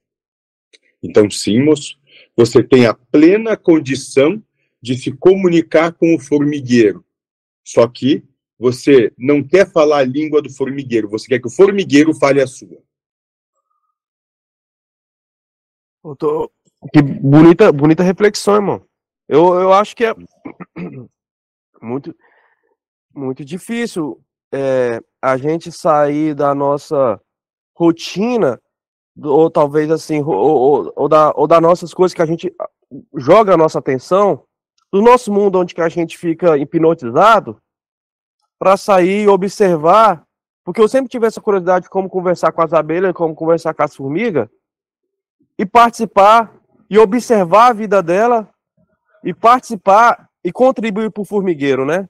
Então, 1.03 1.31
sim, 1.31 1.63
moço, 1.63 1.97
você 2.37 2.63
tem 2.63 2.87
a 2.87 2.95
plena 2.95 3.57
condição 3.57 4.43
de 4.83 4.97
se 4.97 5.13
comunicar 5.13 5.93
com 5.93 6.15
o 6.15 6.19
formigueiro. 6.19 7.05
Só 7.65 7.87
que 7.87 8.25
você 8.59 9.13
não 9.19 9.43
quer 9.43 9.71
falar 9.71 9.99
a 9.99 10.05
língua 10.05 10.41
do 10.41 10.51
formigueiro, 10.51 11.09
você 11.09 11.27
quer 11.27 11.41
que 11.41 11.49
o 11.49 11.51
formigueiro 11.51 12.15
fale 12.15 12.41
a 12.41 12.47
sua. 12.47 12.83
Tô... 16.19 16.51
Que 16.93 17.01
bonita, 17.01 17.73
bonita 17.73 18.03
reflexão, 18.03 18.57
irmão. 18.57 18.87
Eu, 19.29 19.55
eu 19.55 19.73
acho 19.73 19.97
que 19.97 20.05
é 20.05 20.15
muito, 21.81 22.15
muito 23.15 23.45
difícil 23.45 24.23
é, 24.53 25.01
a 25.21 25.37
gente 25.37 25.73
sair 25.73 26.35
da 26.35 26.55
nossa 26.55 27.19
rotina, 27.75 28.61
ou 29.17 29.51
talvez 29.51 29.91
assim, 29.91 30.23
ou, 30.23 30.35
ou, 30.35 30.93
ou, 30.95 31.09
da, 31.09 31.33
ou 31.35 31.47
das 31.47 31.61
nossas 31.61 31.95
coisas 31.95 32.15
que 32.15 32.23
a 32.23 32.27
gente 32.27 32.55
joga 33.17 33.55
a 33.55 33.57
nossa 33.57 33.79
atenção, 33.79 34.45
do 34.93 35.03
nosso 35.03 35.33
mundo 35.33 35.59
onde 35.59 35.75
que 35.75 35.81
a 35.81 35.89
gente 35.89 36.17
fica 36.19 36.57
hipnotizado, 36.59 37.61
para 38.59 38.77
sair 38.77 39.25
e 39.25 39.29
observar, 39.29 40.25
porque 40.65 40.81
eu 40.81 40.89
sempre 40.89 41.11
tive 41.11 41.27
essa 41.27 41.41
curiosidade 41.41 41.85
de 41.85 41.91
como 41.91 42.09
conversar 42.09 42.53
com 42.53 42.63
as 42.63 42.73
abelhas, 42.73 43.13
como 43.13 43.35
conversar 43.35 43.75
com 43.75 43.83
as 43.83 43.95
formigas, 43.95 44.49
e 45.59 45.67
participar 45.67 46.55
e 46.89 46.99
observar 46.99 47.69
a 47.69 47.73
vida 47.73 48.03
dela 48.03 48.49
e 49.25 49.33
participar 49.33 50.29
e 50.45 50.53
contribuir 50.53 51.11
para 51.11 51.23
o 51.23 51.25
formigueiro, 51.25 51.85
né? 51.85 52.09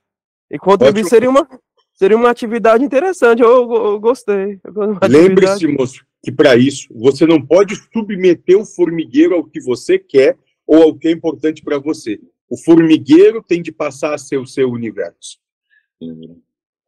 E 0.50 0.58
contribuir 0.58 1.04
seria 1.06 1.30
uma, 1.30 1.48
seria 1.94 2.16
uma 2.16 2.30
atividade 2.30 2.84
interessante. 2.84 3.42
Eu, 3.42 3.72
eu 3.72 4.00
gostei. 4.00 4.60
Lembre-se, 5.08 5.66
moço, 5.68 6.04
que 6.22 6.32
para 6.32 6.56
isso 6.56 6.88
você 6.94 7.26
não 7.26 7.40
pode 7.40 7.76
submeter 7.92 8.58
o 8.58 8.64
formigueiro 8.64 9.34
ao 9.34 9.44
que 9.44 9.60
você 9.60 9.98
quer 9.98 10.36
ou 10.66 10.82
ao 10.82 10.94
que 10.94 11.08
é 11.08 11.12
importante 11.12 11.62
para 11.62 11.78
você. 11.78 12.18
O 12.48 12.56
formigueiro 12.56 13.42
tem 13.42 13.62
de 13.62 13.72
passar 13.72 14.14
a 14.14 14.18
ser 14.18 14.38
o 14.38 14.46
seu 14.46 14.70
universo. 14.70 15.38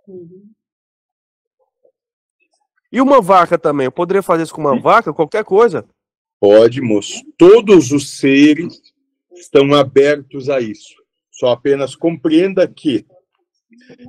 Uhum. 0.08 0.50
E 2.90 3.00
uma 3.00 3.20
vaca 3.20 3.58
também? 3.58 3.86
Eu 3.86 3.92
poderia 3.92 4.22
fazer 4.22 4.44
isso 4.44 4.54
com 4.54 4.60
uma 4.60 4.78
vaca, 4.78 5.12
qualquer 5.12 5.44
coisa? 5.44 5.86
Pode, 6.40 6.80
moço. 6.80 7.22
Todos 7.36 7.92
os 7.92 8.18
seres 8.18 8.80
estão 9.34 9.74
abertos 9.74 10.48
a 10.48 10.60
isso. 10.60 10.94
Só 11.30 11.48
apenas 11.48 11.94
compreenda 11.94 12.66
que, 12.66 13.04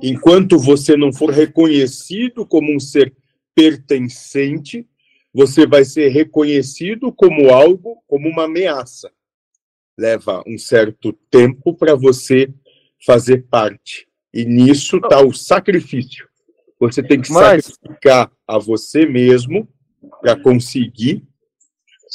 enquanto 0.02 0.58
você 0.58 0.96
não 0.96 1.12
for 1.12 1.30
reconhecido 1.30 2.46
como 2.46 2.74
um 2.74 2.80
ser 2.80 3.14
pertencente, 3.54 4.86
você 5.34 5.66
vai 5.66 5.84
ser 5.84 6.08
reconhecido 6.08 7.12
como 7.12 7.50
algo, 7.50 8.02
como 8.06 8.28
uma 8.28 8.44
ameaça. 8.44 9.12
Leva 9.98 10.42
um 10.46 10.56
certo 10.56 11.12
tempo 11.30 11.74
para 11.74 11.94
você 11.94 12.52
fazer 13.04 13.46
parte. 13.50 14.07
E 14.32 14.44
nisso 14.44 14.96
está 14.98 15.20
o 15.20 15.32
sacrifício. 15.32 16.28
Você 16.80 17.02
tem 17.02 17.20
que 17.20 17.32
Mas... 17.32 17.64
sacrificar 17.64 18.30
a 18.46 18.58
você 18.58 19.04
mesmo 19.06 19.68
para 20.20 20.40
conseguir 20.40 21.26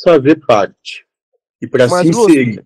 fazer 0.03 0.39
parte 0.45 1.05
e 1.61 1.67
para 1.67 1.87
se 1.87 2.07
inserir. 2.07 2.65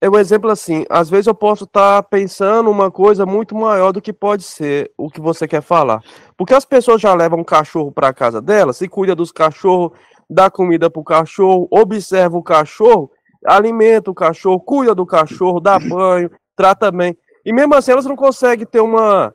É 0.00 0.10
um 0.10 0.18
exemplo 0.18 0.50
assim, 0.50 0.84
às 0.90 1.08
vezes 1.08 1.28
eu 1.28 1.34
posso 1.34 1.62
estar 1.62 2.02
tá 2.02 2.08
pensando 2.08 2.68
uma 2.68 2.90
coisa 2.90 3.24
muito 3.24 3.54
maior 3.54 3.92
do 3.92 4.02
que 4.02 4.12
pode 4.12 4.42
ser 4.42 4.90
o 4.98 5.08
que 5.08 5.20
você 5.20 5.46
quer 5.46 5.62
falar. 5.62 6.02
Porque 6.36 6.52
as 6.52 6.64
pessoas 6.64 7.00
já 7.00 7.14
levam 7.14 7.38
um 7.38 7.44
cachorro 7.44 7.92
para 7.92 8.12
casa 8.12 8.42
delas, 8.42 8.78
se 8.78 8.88
cuida 8.88 9.14
dos 9.14 9.30
cachorros, 9.30 9.96
dá 10.28 10.50
comida 10.50 10.90
para 10.90 11.00
o 11.00 11.04
cachorro, 11.04 11.68
observa 11.70 12.36
o 12.36 12.42
cachorro, 12.42 13.12
alimenta 13.46 14.10
o 14.10 14.14
cachorro, 14.14 14.58
cuida 14.58 14.92
do 14.92 15.06
cachorro, 15.06 15.60
dá 15.60 15.78
banho, 15.78 16.28
trata 16.56 16.90
bem. 16.90 17.16
E 17.44 17.52
mesmo 17.52 17.74
assim 17.74 17.92
elas 17.92 18.06
não 18.06 18.16
conseguem 18.16 18.66
ter 18.66 18.80
uma. 18.80 19.34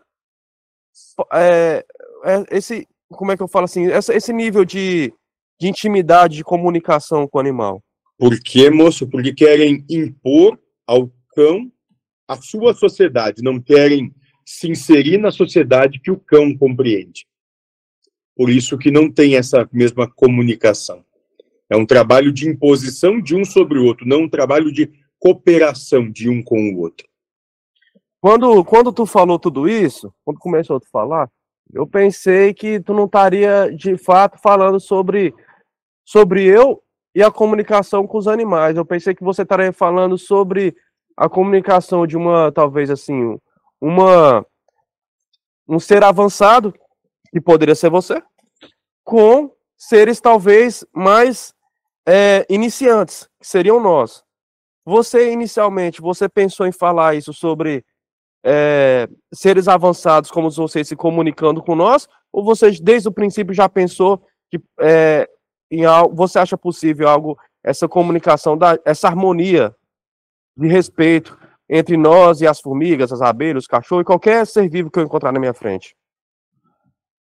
É, 1.34 1.86
é, 2.24 2.58
esse. 2.58 2.88
Como 3.10 3.32
é 3.32 3.38
que 3.38 3.44
eu 3.44 3.48
falo 3.48 3.66
assim? 3.66 3.86
Esse 3.86 4.34
nível 4.34 4.66
de 4.66 5.14
de 5.60 5.68
intimidade, 5.68 6.38
de 6.38 6.44
comunicação 6.44 7.28
com 7.28 7.38
o 7.38 7.42
animal? 7.42 7.84
Por 8.18 8.40
quê, 8.40 8.70
moço? 8.70 9.08
Porque 9.08 9.34
querem 9.34 9.86
impor 9.90 10.60
ao 10.86 11.12
cão 11.36 11.72
a 12.28 12.36
sua 12.36 12.74
sociedade, 12.74 13.42
não 13.42 13.60
querem 13.60 14.14
se 14.46 14.70
inserir 14.70 15.18
na 15.18 15.32
sociedade 15.32 16.00
que 16.00 16.12
o 16.12 16.20
cão 16.20 16.56
compreende. 16.56 17.26
Por 18.36 18.50
isso 18.50 18.78
que 18.78 18.92
não 18.92 19.12
tem 19.12 19.36
essa 19.36 19.68
mesma 19.72 20.10
comunicação. 20.10 21.04
É 21.70 21.76
um 21.76 21.86
trabalho 21.86 22.32
de 22.32 22.48
imposição 22.48 23.22
de 23.22 23.36
um 23.36 23.44
sobre 23.44 23.78
o 23.78 23.86
outro, 23.86 24.08
não 24.08 24.24
um 24.24 24.30
trabalho 24.30 24.72
de 24.72 24.90
cooperação 25.20 26.10
de 26.10 26.30
um 26.30 26.42
com 26.42 26.72
o 26.72 26.80
outro. 26.80 27.08
Quando, 28.22 28.64
quando 28.66 28.92
tu 28.92 29.06
falou 29.06 29.38
tudo 29.38 29.68
isso, 29.68 30.14
quando 30.26 30.40
começou 30.40 30.78
a 30.78 30.90
falar, 30.92 31.30
eu 31.74 31.86
pensei 31.86 32.54
que 32.54 32.80
tu 32.80 32.94
não 32.94 33.06
estaria 33.06 33.72
de 33.76 33.98
fato 33.98 34.38
falando 34.38 34.80
sobre 34.80 35.34
sobre 36.06 36.46
eu 36.46 36.82
e 37.14 37.22
a 37.22 37.30
comunicação 37.30 38.08
com 38.08 38.18
os 38.18 38.28
animais. 38.28 38.78
Eu 38.78 38.86
pensei 38.86 39.14
que 39.14 39.24
você 39.24 39.42
estaria 39.42 39.74
falando 39.74 40.18
sobre 40.18 40.76
a 41.18 41.28
comunicação 41.28 42.08
de 42.08 42.16
uma, 42.16 42.52
talvez 42.52 42.90
assim, 42.90 43.38
uma 43.82 44.46
um 45.68 45.80
ser 45.80 46.04
avançado, 46.04 46.74
que 47.30 47.42
poderia 47.42 47.76
ser 47.76 47.90
você, 47.90 48.24
com 49.04 49.52
seres 49.78 50.22
talvez 50.22 50.86
mais 50.94 51.54
é, 52.08 52.46
iniciantes, 52.50 53.30
que 53.40 53.46
seriam 53.46 53.80
nós. 53.80 54.24
Você, 54.86 55.32
inicialmente, 55.32 56.00
você 56.00 56.30
pensou 56.30 56.66
em 56.66 56.72
falar 56.72 57.16
isso 57.16 57.34
sobre 57.34 57.84
é, 58.46 59.08
seres 59.34 59.68
avançados 59.68 60.32
como 60.32 60.50
vocês 60.50 60.88
se 60.88 60.96
comunicando 60.96 61.62
com 61.62 61.76
nós, 61.76 62.08
ou 62.32 62.44
você, 62.44 62.72
desde 62.72 63.08
o 63.10 63.12
princípio, 63.12 63.54
já 63.54 63.68
pensou 63.68 64.24
que 64.50 64.60
é, 64.80 65.30
em 65.72 65.86
algo, 65.86 66.16
você 66.16 66.40
acha 66.40 66.58
possível 66.58 67.08
algo, 67.08 67.38
essa 67.64 67.88
comunicação, 67.88 68.58
da, 68.58 68.80
essa 68.86 69.08
harmonia 69.08 69.76
de 70.56 70.68
respeito 70.68 71.38
entre 71.70 71.98
nós 71.98 72.42
e 72.42 72.48
as 72.48 72.62
formigas, 72.62 73.12
as 73.12 73.22
abelhas, 73.22 73.64
os 73.64 73.68
cachorros 73.68 74.04
e 74.04 74.06
qualquer 74.06 74.46
ser 74.48 74.70
vivo 74.70 74.90
que 74.90 75.00
eu 75.00 75.04
encontrar 75.04 75.32
na 75.32 75.40
minha 75.40 75.54
frente? 75.54 75.96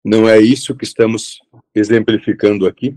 Não 0.05 0.29
é 0.29 0.39
isso 0.39 0.77
que 0.77 0.85
estamos 0.85 1.41
exemplificando 1.75 2.67
aqui? 2.67 2.97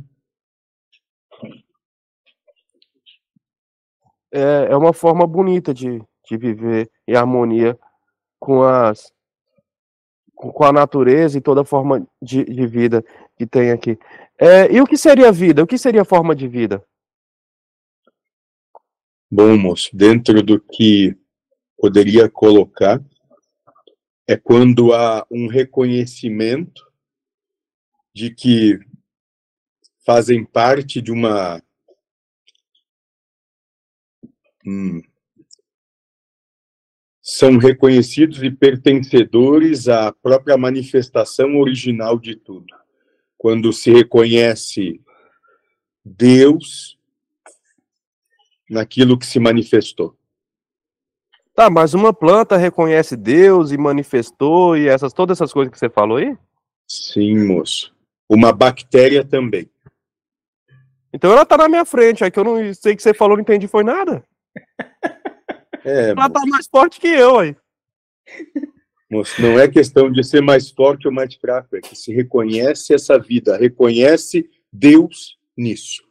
É, 4.32 4.68
é 4.70 4.78
uma 4.78 4.94
forma 4.94 5.26
bonita 5.26 5.74
de, 5.74 6.00
de 6.30 6.38
viver 6.38 6.88
em 7.08 7.16
harmonia 7.16 7.78
com 8.40 8.64
as 8.64 9.12
com 10.34 10.64
a 10.64 10.72
natureza 10.72 11.38
e 11.38 11.42
toda 11.42 11.66
forma 11.66 12.08
de, 12.22 12.46
de 12.46 12.66
vida 12.66 13.04
que 13.38 13.46
tem 13.46 13.72
aqui. 13.72 14.00
É, 14.38 14.74
e 14.74 14.80
o 14.80 14.86
que 14.86 14.96
seria 14.96 15.34
vida? 15.34 15.62
O 15.62 15.68
que 15.68 15.78
seria 15.78 16.06
forma 16.06 16.34
de 16.34 16.48
vida? 16.48 16.82
Bom, 19.30 19.58
moço, 19.58 19.90
dentro 19.94 20.42
do 20.42 20.60
que 20.60 21.14
poderia 21.78 22.30
colocar, 22.30 23.04
é 24.26 24.38
quando 24.38 24.94
há 24.94 25.28
um 25.30 25.48
reconhecimento 25.48 26.90
de 28.14 28.34
que 28.34 28.80
fazem 30.06 30.46
parte 30.46 31.02
de 31.02 31.12
uma. 31.12 31.62
Hum, 34.66 35.02
são 37.30 37.58
reconhecidos 37.58 38.42
e 38.42 38.50
pertencedores 38.50 39.88
à 39.88 40.12
própria 40.12 40.58
manifestação 40.58 41.58
original 41.58 42.18
de 42.18 42.36
tudo 42.36 42.74
quando 43.38 43.72
se 43.72 43.92
reconhece 43.92 45.00
Deus 46.04 46.98
naquilo 48.68 49.18
que 49.18 49.28
se 49.28 49.40
manifestou. 49.40 50.18
Tá, 51.54 51.70
mas 51.70 51.94
uma 51.94 52.12
planta 52.12 52.58
reconhece 52.58 53.16
Deus 53.16 53.72
e 53.72 53.78
manifestou 53.78 54.76
e 54.76 54.88
essas 54.88 55.14
todas 55.14 55.38
essas 55.38 55.54
coisas 55.54 55.72
que 55.72 55.78
você 55.78 55.90
falou 55.90 56.18
aí? 56.18 56.36
Sim, 56.88 57.46
moço. 57.46 57.96
Uma 58.28 58.52
bactéria 58.52 59.24
também. 59.24 59.70
Então 61.14 61.32
ela 61.32 61.46
tá 61.46 61.58
na 61.58 61.70
minha 61.70 61.86
frente, 61.86 62.24
é 62.24 62.32
que 62.32 62.40
eu 62.40 62.44
não 62.44 62.74
sei 62.74 62.96
que 62.96 63.04
você 63.04 63.14
falou, 63.14 63.38
não 63.38 63.44
entendi 63.44 63.68
foi 63.68 63.84
nada. 63.84 64.24
É, 65.86 66.10
ela 66.10 66.30
tá 66.30 66.42
mais 66.46 66.68
forte 66.68 67.00
que 67.00 67.08
eu 67.08 67.40
aí. 67.40 67.56
Moço, 69.10 69.42
não 69.42 69.60
é 69.60 69.68
questão 69.68 70.12
de 70.12 70.24
ser 70.24 70.42
mais 70.42 70.70
forte 70.70 71.08
ou 71.08 71.14
mais 71.14 71.34
fraco, 71.34 71.76
é 71.76 71.82
que 71.82 71.96
se 71.96 72.14
reconhece 72.14 72.94
essa 72.94 73.18
vida, 73.18 73.58
reconhece 73.58 74.48
Deus 74.72 75.38
nisso. 75.58 76.08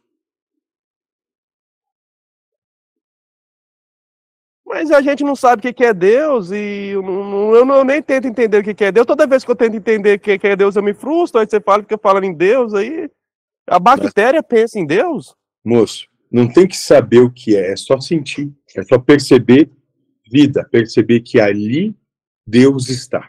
Mas 4.65 4.91
a 4.91 5.01
gente 5.01 5.23
não 5.23 5.35
sabe 5.35 5.67
o 5.67 5.73
que 5.73 5.83
é 5.83 5.93
Deus 5.93 6.51
e 6.51 6.89
eu, 6.89 7.01
não, 7.01 7.55
eu, 7.55 7.65
não, 7.65 7.75
eu 7.77 7.83
nem 7.83 8.03
tento 8.03 8.27
entender 8.27 8.59
o 8.59 8.63
que 8.75 8.83
é 8.83 8.91
Deus. 8.91 9.07
Toda 9.07 9.25
vez 9.25 9.43
que 9.43 9.49
eu 9.49 9.55
tento 9.55 9.75
entender 9.75 10.17
o 10.17 10.19
que 10.19 10.39
é 10.43 10.55
Deus, 10.55 10.75
eu 10.75 10.83
me 10.83 10.93
frustro. 10.93 11.41
Aí 11.41 11.47
você 11.47 11.59
fala 11.59 11.83
que 11.83 11.91
eu 11.91 11.97
falando 11.97 12.25
em 12.25 12.33
Deus, 12.33 12.75
aí 12.75 13.09
a 13.67 13.79
bactéria 13.79 14.41
Mas, 14.41 14.47
pensa 14.47 14.77
em 14.77 14.85
Deus. 14.85 15.35
Moço, 15.65 16.07
não 16.31 16.47
tem 16.47 16.67
que 16.67 16.77
saber 16.77 17.19
o 17.19 17.31
que 17.31 17.55
é, 17.55 17.71
é 17.71 17.75
só 17.75 17.99
sentir, 17.99 18.53
é 18.77 18.83
só 18.83 18.99
perceber 18.99 19.71
vida, 20.31 20.67
perceber 20.71 21.21
que 21.21 21.39
ali 21.39 21.95
Deus 22.45 22.89
está. 22.89 23.27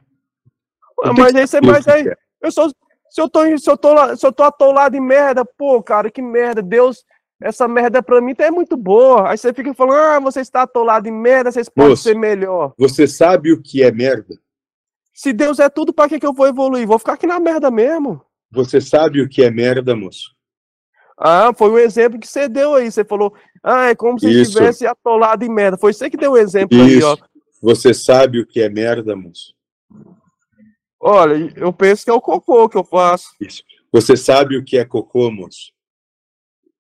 Mas 1.02 1.14
tenho 1.32 1.38
aí 1.38 1.46
você, 1.46 1.60
mas 1.60 1.88
aí, 1.88 2.08
é. 2.08 2.16
eu 2.42 2.52
sou, 2.52 2.68
se 3.08 3.20
eu 3.20 3.28
tô, 3.28 3.58
se 3.58 3.70
eu 3.70 3.76
tô, 3.76 3.92
lá- 3.94 4.16
se 4.16 4.26
eu 4.26 4.32
tô 4.32 4.42
atolado 4.42 4.96
em 4.96 5.00
merda, 5.00 5.44
pô, 5.44 5.82
cara, 5.82 6.10
que 6.10 6.20
merda, 6.20 6.60
Deus, 6.60 7.04
essa 7.42 7.66
merda 7.66 8.02
pra 8.02 8.20
mim 8.20 8.34
tá 8.34 8.44
é 8.44 8.50
muito 8.50 8.76
boa. 8.76 9.30
Aí 9.30 9.38
você 9.38 9.52
fica 9.54 9.72
falando, 9.72 9.96
ah, 9.98 10.20
você 10.20 10.40
está 10.40 10.62
atolado 10.62 11.08
em 11.08 11.12
merda, 11.12 11.50
vocês 11.50 11.68
podem 11.70 11.90
Moço. 11.90 12.02
ser 12.02 12.14
melhor. 12.14 12.74
Você 12.76 13.06
sabe 13.06 13.50
o 13.52 13.62
que 13.62 13.82
é 13.82 13.90
merda? 13.90 14.38
Se 15.14 15.32
Deus 15.32 15.58
é 15.58 15.68
tudo, 15.68 15.92
pra 15.92 16.08
que 16.08 16.20
que 16.20 16.26
eu 16.26 16.32
vou 16.34 16.46
evoluir? 16.46 16.86
Vou 16.86 16.98
ficar 16.98 17.14
aqui 17.14 17.26
na 17.26 17.40
merda 17.40 17.70
mesmo. 17.70 18.22
Você 18.52 18.80
sabe 18.80 19.22
o 19.22 19.28
que 19.28 19.42
é 19.42 19.50
merda, 19.50 19.94
moço? 19.96 20.34
Ah, 21.18 21.52
foi 21.54 21.70
um 21.70 21.78
exemplo 21.78 22.18
que 22.18 22.26
você 22.26 22.48
deu 22.48 22.74
aí. 22.74 22.90
Você 22.90 23.04
falou, 23.04 23.34
ah, 23.62 23.90
é 23.90 23.94
como 23.94 24.18
se 24.18 24.28
Isso. 24.28 24.52
estivesse 24.52 24.86
atolado 24.86 25.44
em 25.44 25.50
merda. 25.50 25.76
Foi 25.76 25.92
você 25.92 26.08
que 26.08 26.16
deu 26.16 26.32
o 26.32 26.38
exemplo 26.38 26.80
aí, 26.80 27.02
ó. 27.02 27.14
Isso. 27.14 27.24
Você 27.62 27.92
sabe 27.92 28.40
o 28.40 28.46
que 28.46 28.60
é 28.60 28.70
merda, 28.70 29.14
moço? 29.14 29.54
Olha, 30.98 31.52
eu 31.56 31.72
penso 31.72 32.04
que 32.04 32.10
é 32.10 32.14
o 32.14 32.20
cocô 32.20 32.68
que 32.68 32.76
eu 32.76 32.84
faço. 32.84 33.34
Isso. 33.40 33.62
Você 33.92 34.16
sabe 34.16 34.56
o 34.56 34.64
que 34.64 34.78
é 34.78 34.84
cocô, 34.84 35.30
moço? 35.30 35.72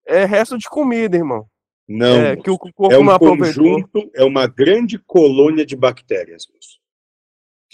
É 0.06 0.24
resto 0.24 0.56
de 0.56 0.68
comida, 0.68 1.16
irmão. 1.16 1.46
Não. 1.86 2.16
é, 2.16 2.30
moço. 2.30 2.42
que 2.42 2.50
o 2.50 2.58
corpo 2.58 2.92
É 2.92 2.98
um 2.98 3.18
conjunto, 3.18 4.10
é 4.14 4.24
uma 4.24 4.46
grande 4.46 4.98
colônia 4.98 5.66
de 5.66 5.76
bactérias, 5.76 6.46
moço. 6.52 6.78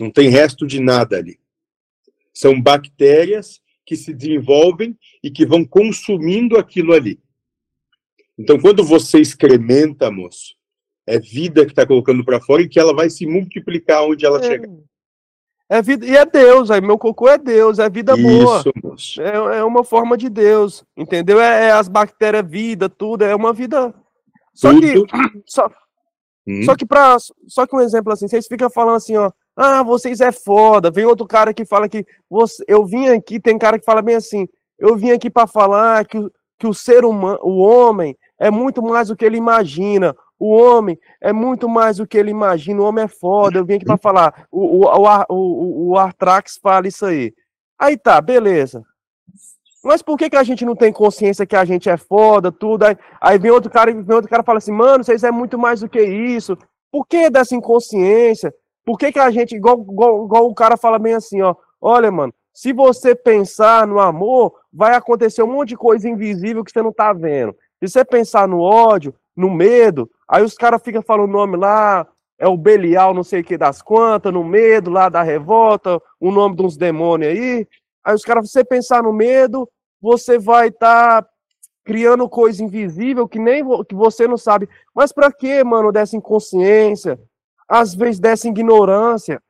Não 0.00 0.10
tem 0.10 0.28
resto 0.28 0.66
de 0.66 0.80
nada 0.80 1.16
ali. 1.16 1.38
São 2.34 2.60
bactérias 2.60 3.60
que 3.84 3.96
se 3.96 4.12
desenvolvem 4.12 4.98
e 5.22 5.30
que 5.30 5.46
vão 5.46 5.64
consumindo 5.64 6.58
aquilo 6.58 6.92
ali. 6.92 7.20
Então, 8.38 8.58
quando 8.58 8.84
você 8.84 9.18
excrementa, 9.20 10.10
moço, 10.10 10.54
é 11.06 11.18
vida 11.18 11.64
que 11.64 11.72
está 11.72 11.86
colocando 11.86 12.24
para 12.24 12.40
fora 12.40 12.62
e 12.62 12.68
que 12.68 12.78
ela 12.78 12.94
vai 12.94 13.08
se 13.08 13.26
multiplicar 13.26 14.04
onde 14.04 14.26
ela 14.26 14.42
chegar. 14.42 14.68
É 15.68 15.82
vida, 15.82 16.06
e 16.06 16.16
é 16.16 16.24
Deus, 16.24 16.70
aí 16.70 16.80
meu 16.80 16.96
cocô 16.96 17.28
é 17.28 17.36
Deus, 17.36 17.78
é 17.78 17.90
vida 17.90 18.16
boa. 18.16 18.60
Isso, 18.60 18.72
moço. 18.82 19.20
É, 19.20 19.58
é 19.58 19.64
uma 19.64 19.82
forma 19.82 20.16
de 20.16 20.28
Deus, 20.28 20.84
entendeu? 20.96 21.40
É, 21.40 21.68
é 21.68 21.72
as 21.72 21.88
bactérias, 21.88 22.48
vida, 22.48 22.88
tudo, 22.88 23.24
é 23.24 23.34
uma 23.34 23.52
vida. 23.52 23.92
Só 24.54 24.72
que, 24.78 24.92
Tudo. 24.92 25.12
só, 25.44 25.68
Hum, 26.46 26.62
só 26.62 26.76
que 26.76 26.86
pra, 26.86 27.16
só 27.48 27.66
que 27.66 27.74
um 27.74 27.80
exemplo 27.80 28.12
assim, 28.12 28.28
vocês 28.28 28.46
ficam 28.46 28.70
falando 28.70 28.96
assim, 28.96 29.16
ó, 29.16 29.32
ah, 29.56 29.82
vocês 29.82 30.20
é 30.20 30.30
foda. 30.30 30.90
Vem 30.90 31.04
outro 31.04 31.26
cara 31.26 31.52
que 31.52 31.64
fala 31.64 31.88
que 31.88 32.06
você, 32.30 32.64
eu 32.68 32.86
vim 32.86 33.08
aqui, 33.08 33.40
tem 33.40 33.58
cara 33.58 33.78
que 33.78 33.84
fala 33.84 34.00
bem 34.00 34.14
assim, 34.14 34.46
eu 34.78 34.96
vim 34.96 35.10
aqui 35.10 35.28
para 35.28 35.46
falar 35.46 36.06
que, 36.06 36.18
que 36.58 36.66
o 36.66 36.74
ser 36.74 37.04
humano, 37.04 37.40
o 37.42 37.58
homem 37.58 38.16
é 38.38 38.50
muito 38.50 38.82
mais 38.82 39.08
do 39.08 39.16
que 39.16 39.24
ele 39.24 39.36
imagina. 39.36 40.14
O 40.38 40.54
homem 40.54 40.98
é 41.20 41.32
muito 41.32 41.68
mais 41.68 41.96
do 41.96 42.06
que 42.06 42.18
ele 42.18 42.30
imagina. 42.30 42.82
O 42.82 42.84
homem 42.84 43.04
é 43.04 43.08
foda. 43.08 43.58
Eu 43.58 43.64
vim 43.64 43.74
aqui 43.74 43.84
para 43.84 43.96
falar. 43.96 44.46
O, 44.50 44.86
o, 44.86 45.24
o, 45.30 45.90
o, 45.90 45.98
Artrax 45.98 46.58
fala 46.62 46.86
isso 46.86 47.06
aí. 47.06 47.32
Aí 47.78 47.96
tá, 47.96 48.20
beleza. 48.20 48.82
Mas 49.82 50.02
por 50.02 50.18
que, 50.18 50.28
que 50.28 50.36
a 50.36 50.42
gente 50.42 50.64
não 50.64 50.74
tem 50.74 50.92
consciência 50.92 51.46
que 51.46 51.56
a 51.56 51.64
gente 51.64 51.88
é 51.88 51.96
foda, 51.96 52.50
tudo? 52.50 52.84
Aí, 52.84 52.96
aí 53.20 53.38
vem 53.38 53.50
outro 53.50 53.70
cara, 53.70 53.92
vem 53.92 54.16
outro 54.16 54.28
cara 54.28 54.42
e 54.42 54.44
fala 54.46 54.58
assim, 54.58 54.72
mano, 54.72 55.04
vocês 55.04 55.22
é 55.22 55.30
muito 55.30 55.58
mais 55.58 55.80
do 55.80 55.88
que 55.88 56.02
isso. 56.02 56.58
Por 56.90 57.06
que 57.06 57.30
dessa 57.30 57.54
inconsciência? 57.54 58.52
Por 58.84 58.98
que, 58.98 59.12
que 59.12 59.18
a 59.18 59.30
gente, 59.30 59.54
igual, 59.54 59.80
igual, 59.80 60.24
igual 60.24 60.46
o 60.48 60.54
cara 60.54 60.76
fala 60.76 60.98
bem 60.98 61.14
assim, 61.14 61.40
ó, 61.40 61.54
olha, 61.80 62.10
mano, 62.10 62.34
se 62.52 62.72
você 62.72 63.14
pensar 63.14 63.86
no 63.86 64.00
amor, 64.00 64.54
vai 64.72 64.94
acontecer 64.94 65.42
um 65.42 65.52
monte 65.52 65.70
de 65.70 65.76
coisa 65.76 66.08
invisível 66.08 66.64
que 66.64 66.70
você 66.70 66.82
não 66.82 66.92
tá 66.92 67.12
vendo. 67.12 67.54
Se 67.82 67.88
você 67.90 68.04
pensar 68.04 68.48
no 68.48 68.60
ódio, 68.60 69.14
no 69.36 69.50
medo, 69.50 70.10
aí 70.28 70.42
os 70.42 70.54
caras 70.54 70.82
ficam 70.82 71.02
falando 71.02 71.28
o 71.28 71.32
nome 71.32 71.56
lá, 71.56 72.06
é 72.38 72.46
o 72.46 72.56
Belial, 72.56 73.14
não 73.14 73.22
sei 73.22 73.40
o 73.40 73.44
que 73.44 73.56
das 73.56 73.82
quantas, 73.82 74.32
no 74.32 74.44
medo 74.44 74.90
lá 74.90 75.08
da 75.08 75.22
revolta, 75.22 76.00
o 76.20 76.30
nome 76.30 76.56
de 76.56 76.62
uns 76.62 76.76
demônios 76.76 77.32
aí. 77.32 77.66
Aí 78.04 78.14
os 78.14 78.22
caras, 78.22 78.46
se 78.46 78.52
você 78.52 78.64
pensar 78.64 79.02
no 79.02 79.12
medo, 79.12 79.68
você 80.00 80.38
vai 80.38 80.68
estar 80.68 81.26
criando 81.84 82.28
coisa 82.28 82.62
invisível 82.62 83.28
que 83.28 83.38
nem 83.38 83.64
que 83.84 83.94
você 83.94 84.26
não 84.26 84.36
sabe. 84.36 84.68
Mas 84.94 85.12
pra 85.12 85.32
que, 85.32 85.62
mano, 85.64 85.92
dessa 85.92 86.16
inconsciência? 86.16 87.18
Às 87.68 87.94
vezes 87.94 88.20
dessa 88.20 88.48
ignorância, 88.48 89.42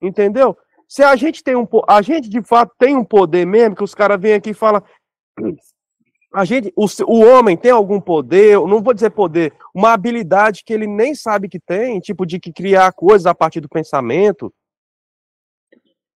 entendeu? 0.00 0.56
Se 0.88 1.02
a 1.02 1.14
gente 1.16 1.42
tem 1.42 1.56
um, 1.56 1.66
a 1.88 2.02
gente 2.02 2.28
de 2.28 2.42
fato 2.42 2.72
tem 2.78 2.96
um 2.96 3.04
poder 3.04 3.46
mesmo, 3.46 3.76
que 3.76 3.84
os 3.84 3.94
caras 3.94 4.20
vêm 4.20 4.34
aqui 4.34 4.50
e 4.50 4.54
falam, 4.54 4.82
a 6.34 6.44
gente, 6.44 6.72
o, 6.74 6.86
o 7.06 7.20
homem 7.20 7.56
tem 7.56 7.70
algum 7.70 8.00
poder, 8.00 8.58
não 8.58 8.82
vou 8.82 8.92
dizer 8.92 9.10
poder, 9.10 9.54
uma 9.72 9.92
habilidade 9.92 10.64
que 10.64 10.72
ele 10.72 10.86
nem 10.86 11.14
sabe 11.14 11.48
que 11.48 11.60
tem, 11.60 12.00
tipo 12.00 12.26
de 12.26 12.40
que 12.40 12.52
criar 12.52 12.92
coisas 12.92 13.24
a 13.24 13.34
partir 13.34 13.60
do 13.60 13.68
pensamento. 13.68 14.52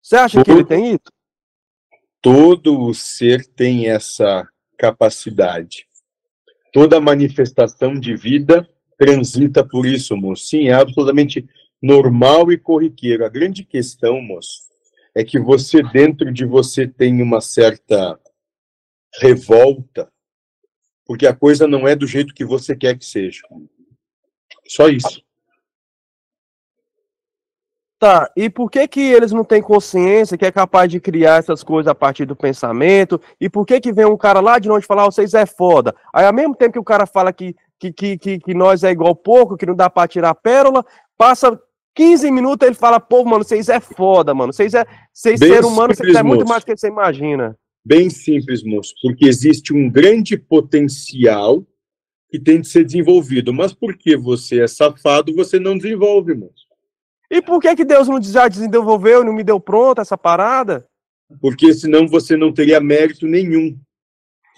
Você 0.02 0.16
acha 0.16 0.44
que 0.44 0.50
ele 0.50 0.66
tem 0.66 0.94
isso? 0.94 1.12
Todo 2.20 2.82
o 2.82 2.96
ser 2.96 3.46
tem 3.46 3.90
essa 3.90 4.48
capacidade. 4.76 5.86
Toda 6.74 7.00
manifestação 7.00 7.94
de 7.94 8.16
vida 8.16 8.68
transita 8.98 9.64
por 9.64 9.86
isso, 9.86 10.18
moço. 10.18 10.48
Sim, 10.48 10.70
é 10.70 10.74
absolutamente 10.74 11.48
normal 11.80 12.52
e 12.52 12.58
corriqueiro. 12.58 13.24
A 13.24 13.30
grande 13.30 13.64
questão, 13.64 14.20
moço, 14.20 14.64
é 15.14 15.24
que 15.24 15.40
você, 15.40 15.84
dentro 15.84 16.34
de 16.34 16.44
você, 16.44 16.88
tem 16.88 17.22
uma 17.22 17.40
certa 17.40 18.20
revolta, 19.16 20.12
porque 21.06 21.26
a 21.26 21.36
coisa 21.36 21.68
não 21.68 21.88
é 21.88 21.96
do 21.96 22.06
jeito 22.06 22.34
que 22.34 22.46
você 22.46 22.76
quer 22.76 22.98
que 22.98 23.06
seja. 23.06 23.42
Só 24.68 24.88
isso. 24.90 25.26
Tá, 28.00 28.30
e 28.36 28.48
por 28.48 28.70
que 28.70 28.88
que 28.88 29.02
eles 29.02 29.32
não 29.32 29.44
têm 29.44 29.60
consciência 29.60 30.38
que 30.38 30.46
é 30.46 30.52
capaz 30.52 30.92
de 30.92 31.00
criar 31.00 31.40
essas 31.40 31.64
coisas 31.64 31.90
a 31.90 31.96
partir 31.96 32.26
do 32.26 32.36
pensamento? 32.36 33.20
E 33.42 33.50
por 33.50 33.66
que 33.66 33.82
que 33.82 33.92
vem 33.92 34.06
um 34.06 34.18
cara 34.18 34.40
lá 34.40 34.60
de 34.60 34.70
longe 34.70 34.86
falar, 34.86 35.06
"Ó, 35.06 35.12
vocês 35.12 35.34
é 35.34 35.48
foda? 35.48 35.96
Aí 36.14 36.24
ao 36.24 36.34
mesmo 36.34 36.56
tempo 36.56 36.74
que 36.74 36.80
o 36.80 36.84
cara 36.84 37.08
fala 37.08 37.34
que, 37.34 37.56
que, 37.80 37.92
que, 37.92 38.18
que, 38.18 38.40
que 38.40 38.54
nós 38.54 38.84
é 38.84 38.92
igual 38.92 39.16
pouco, 39.16 39.58
que 39.58 39.66
não 39.66 39.76
dá 39.76 39.90
pra 39.90 40.08
tirar 40.08 40.36
pérola, 40.36 40.86
passa 41.18 41.60
15 41.96 42.30
minutos 42.30 42.68
ele 42.68 42.76
fala, 42.76 43.00
pô, 43.00 43.26
mano, 43.26 43.44
vocês 43.44 43.68
é 43.70 43.80
foda, 43.80 44.32
mano. 44.32 44.54
Vocês 44.54 44.76
é, 44.76 44.86
vocês 45.12 45.40
ser 45.40 45.66
humano, 45.66 45.96
vocês 45.96 46.16
é 46.16 46.22
muito 46.22 46.48
mais 46.48 46.64
do 46.64 46.68
que 46.68 46.78
você 46.78 46.88
imagina. 46.88 47.58
Bem 47.88 48.10
simples, 48.10 48.64
moço, 48.64 48.94
porque 49.02 49.26
existe 49.26 49.74
um 49.74 49.90
grande 49.90 50.36
potencial 50.38 51.66
que 52.30 52.38
tem 52.38 52.60
de 52.60 52.68
ser 52.68 52.84
desenvolvido. 52.84 53.54
Mas 53.54 53.72
porque 53.74 54.18
você 54.18 54.60
é 54.60 54.68
safado, 54.68 55.34
você 55.34 55.58
não 55.58 55.78
desenvolve, 55.78 56.34
moço. 56.36 56.68
E 57.32 57.42
por 57.42 57.62
que 57.62 57.74
que 57.78 57.86
Deus 57.86 58.10
não 58.10 58.22
já 58.22 58.50
desenvolveu 58.50 59.22
e 59.22 59.26
não 59.26 59.32
me 59.32 59.42
deu 59.42 59.58
pronta 59.58 60.02
essa 60.02 60.18
parada? 60.18 60.86
Porque 61.40 61.74
senão 61.74 62.06
você 62.06 62.36
não 62.36 62.52
teria 62.52 62.82
mérito 62.82 63.26
nenhum. 63.26 63.80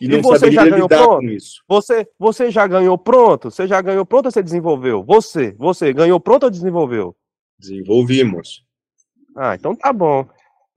E 0.01 0.05
E 0.05 0.07
não 0.07 0.23
você 0.23 0.51
já 0.51 0.63
ganhou 0.63 0.87
lidar 0.87 1.03
pronto? 1.03 1.19
com 1.19 1.29
isso. 1.29 1.63
Você, 1.67 2.07
você 2.17 2.49
já 2.49 2.65
ganhou 2.65 2.97
pronto? 2.97 3.51
Você 3.51 3.67
já 3.67 3.79
ganhou 3.79 4.07
pronto 4.07 4.25
ou 4.25 4.31
você 4.31 4.41
desenvolveu? 4.41 5.03
Você, 5.03 5.51
você 5.51 5.93
ganhou 5.93 6.19
pronto 6.19 6.45
ou 6.45 6.49
desenvolveu? 6.49 7.15
Desenvolvimos. 7.59 8.65
Ah, 9.37 9.53
então 9.53 9.75
tá 9.75 9.93
bom. 9.93 10.27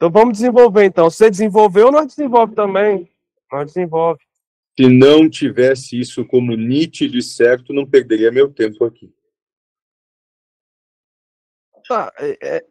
Então 0.03 0.11
vamos 0.11 0.33
desenvolver 0.33 0.83
então. 0.85 1.09
Você 1.09 1.31
desenvolveu, 1.31 1.93
nós 1.93 2.09
desenvolve 2.09 2.57
também. 2.57 3.09
Nós 3.53 3.67
desenvolve. 3.67 4.21
Se 4.77 4.89
não 4.89 5.31
tivesse 5.31 5.97
isso 5.97 6.25
como 6.27 6.57
nítido 6.57 7.17
e 7.17 7.23
certo, 7.23 7.73
não 7.73 7.87
perderia 7.87 8.33
meu 8.33 8.53
tempo 8.53 8.85
aqui. 8.85 9.15
Tá, 11.87 12.13
é- 12.19 12.37
é- 12.43 12.65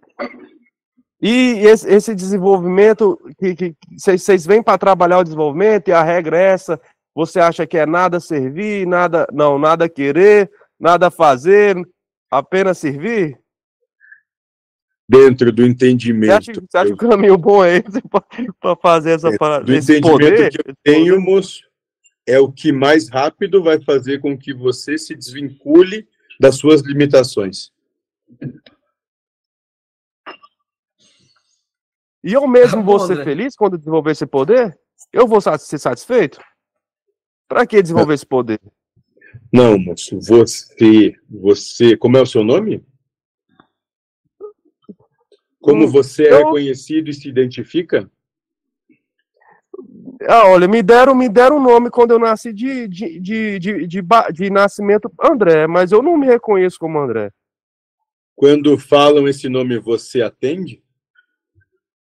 E 1.22 1.60
esse, 1.60 1.88
esse 1.88 2.14
desenvolvimento, 2.14 3.18
que 3.40 3.78
vocês 3.98 4.46
vêm 4.46 4.62
para 4.62 4.78
trabalhar 4.78 5.20
o 5.20 5.24
desenvolvimento 5.24 5.88
e 5.88 5.94
a 5.94 6.04
regra 6.04 6.38
é 6.38 6.48
essa, 6.48 6.82
você 7.16 7.40
acha 7.40 7.66
que 7.66 7.78
é 7.78 7.86
nada 7.86 8.20
servir, 8.20 8.86
nada, 8.86 9.26
não, 9.32 9.58
nada 9.58 9.88
querer, 9.88 10.52
nada 10.78 11.10
fazer, 11.10 11.78
apenas 12.30 12.78
servir? 12.78 13.41
Dentro 15.12 15.52
do 15.52 15.62
Você 15.64 15.70
entendimento 15.70 16.32
acha, 16.32 16.54
você 16.54 16.78
acha 16.78 16.96
que 16.96 17.06
o 17.06 17.10
caminho 17.10 17.38
bom 17.38 17.66
é 17.66 17.80
esse 17.80 18.02
para 18.62 18.76
fazer 18.78 19.12
essa 19.12 19.28
É, 19.28 19.38
parada? 19.38 19.66
do 19.66 19.74
Esse 19.74 19.98
entendimento 19.98 20.30
poder? 20.30 20.50
que 20.52 20.70
eu 20.70 20.76
tenho, 20.82 21.16
poder? 21.16 21.26
moço, 21.30 21.64
é 22.26 22.40
o 22.40 22.50
que 22.50 22.72
mais 22.72 23.10
rápido 23.10 23.62
vai 23.62 23.78
fazer 23.82 24.22
com 24.22 24.38
que 24.38 24.54
você 24.54 24.98
se 24.98 25.14
desvincule 25.14 26.08
das 26.40 26.56
suas 26.56 26.80
limitações. 26.80 27.74
E 32.24 32.32
eu 32.32 32.48
mesmo 32.48 32.82
vou 32.82 32.98
ser 32.98 33.22
feliz 33.26 33.54
quando 33.54 33.78
desenvolver 33.78 34.12
esse 34.12 34.26
poder? 34.26 34.80
Eu 35.12 35.28
vou 35.28 35.42
ser 35.42 35.78
satisfeito? 35.78 36.40
Para 37.50 37.68
que 37.68 37.82
desenvolver 37.82 38.14
esse 38.14 38.26
poder? 38.26 38.62
Não, 39.52 39.78
moço, 39.78 40.18
você, 40.22 41.16
você, 41.30 41.98
como 41.98 42.16
é 42.16 42.22
o 42.22 42.26
seu 42.26 42.46
nome? 42.46 42.82
como 45.62 45.84
então, 45.84 45.92
você 45.92 46.24
é 46.24 46.40
então 46.40 46.52
conhecido 46.52 47.10
e 47.10 47.14
se 47.14 47.30
identifica? 47.30 48.10
Ah, 50.28 50.48
olha, 50.48 50.68
me 50.68 50.82
deram, 50.82 51.16
me 51.16 51.30
deram 51.30 51.58
um 51.58 51.64
nome 51.64 51.90
quando 51.90 52.12
eu 52.12 52.20
nasci 52.20 52.52
de, 52.52 52.88
de, 52.88 53.20
de, 53.60 53.88
de, 53.88 54.50
nascimento 54.50 55.12
André, 55.24 55.68
mas 55.68 55.92
eu 55.92 56.02
não 56.02 56.18
me 56.18 56.28
reconheço 56.28 56.78
como 56.80 57.00
André. 57.00 57.32
Quando 58.36 58.78
falam 58.78 59.28
esse 59.28 59.48
nome, 59.48 59.80
você 59.80 60.22
atende? 60.22 60.84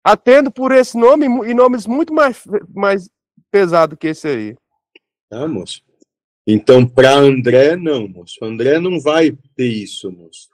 Atendo 0.04 0.50
por 0.50 0.72
esse 0.72 0.96
nome 0.96 1.26
e 1.26 1.54
nomes 1.54 1.86
muito 1.86 2.12
mais, 2.12 2.42
mais 2.74 3.10
pesados 3.50 3.98
que 3.98 4.08
esse 4.08 4.28
aí. 4.28 4.56
Ah, 5.30 5.48
moço. 5.48 5.82
Então, 6.46 6.86
para 6.86 7.14
André, 7.14 7.76
não, 7.76 8.08
moço. 8.08 8.42
André 8.42 8.78
não 8.78 9.00
vai 9.00 9.36
ter 9.54 9.66
isso, 9.66 10.10
moço 10.10 10.48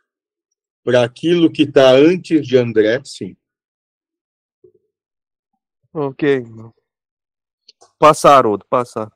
para 0.85 1.03
aquilo 1.03 1.51
que 1.51 1.63
está 1.63 1.93
antes 1.93 2.47
de 2.47 2.59
André, 2.59 3.01
sim. 3.05 3.35
Ok. 5.93 6.45
Passar, 7.99 8.39
Haroldo, 8.39 8.67
passar. 8.69 9.11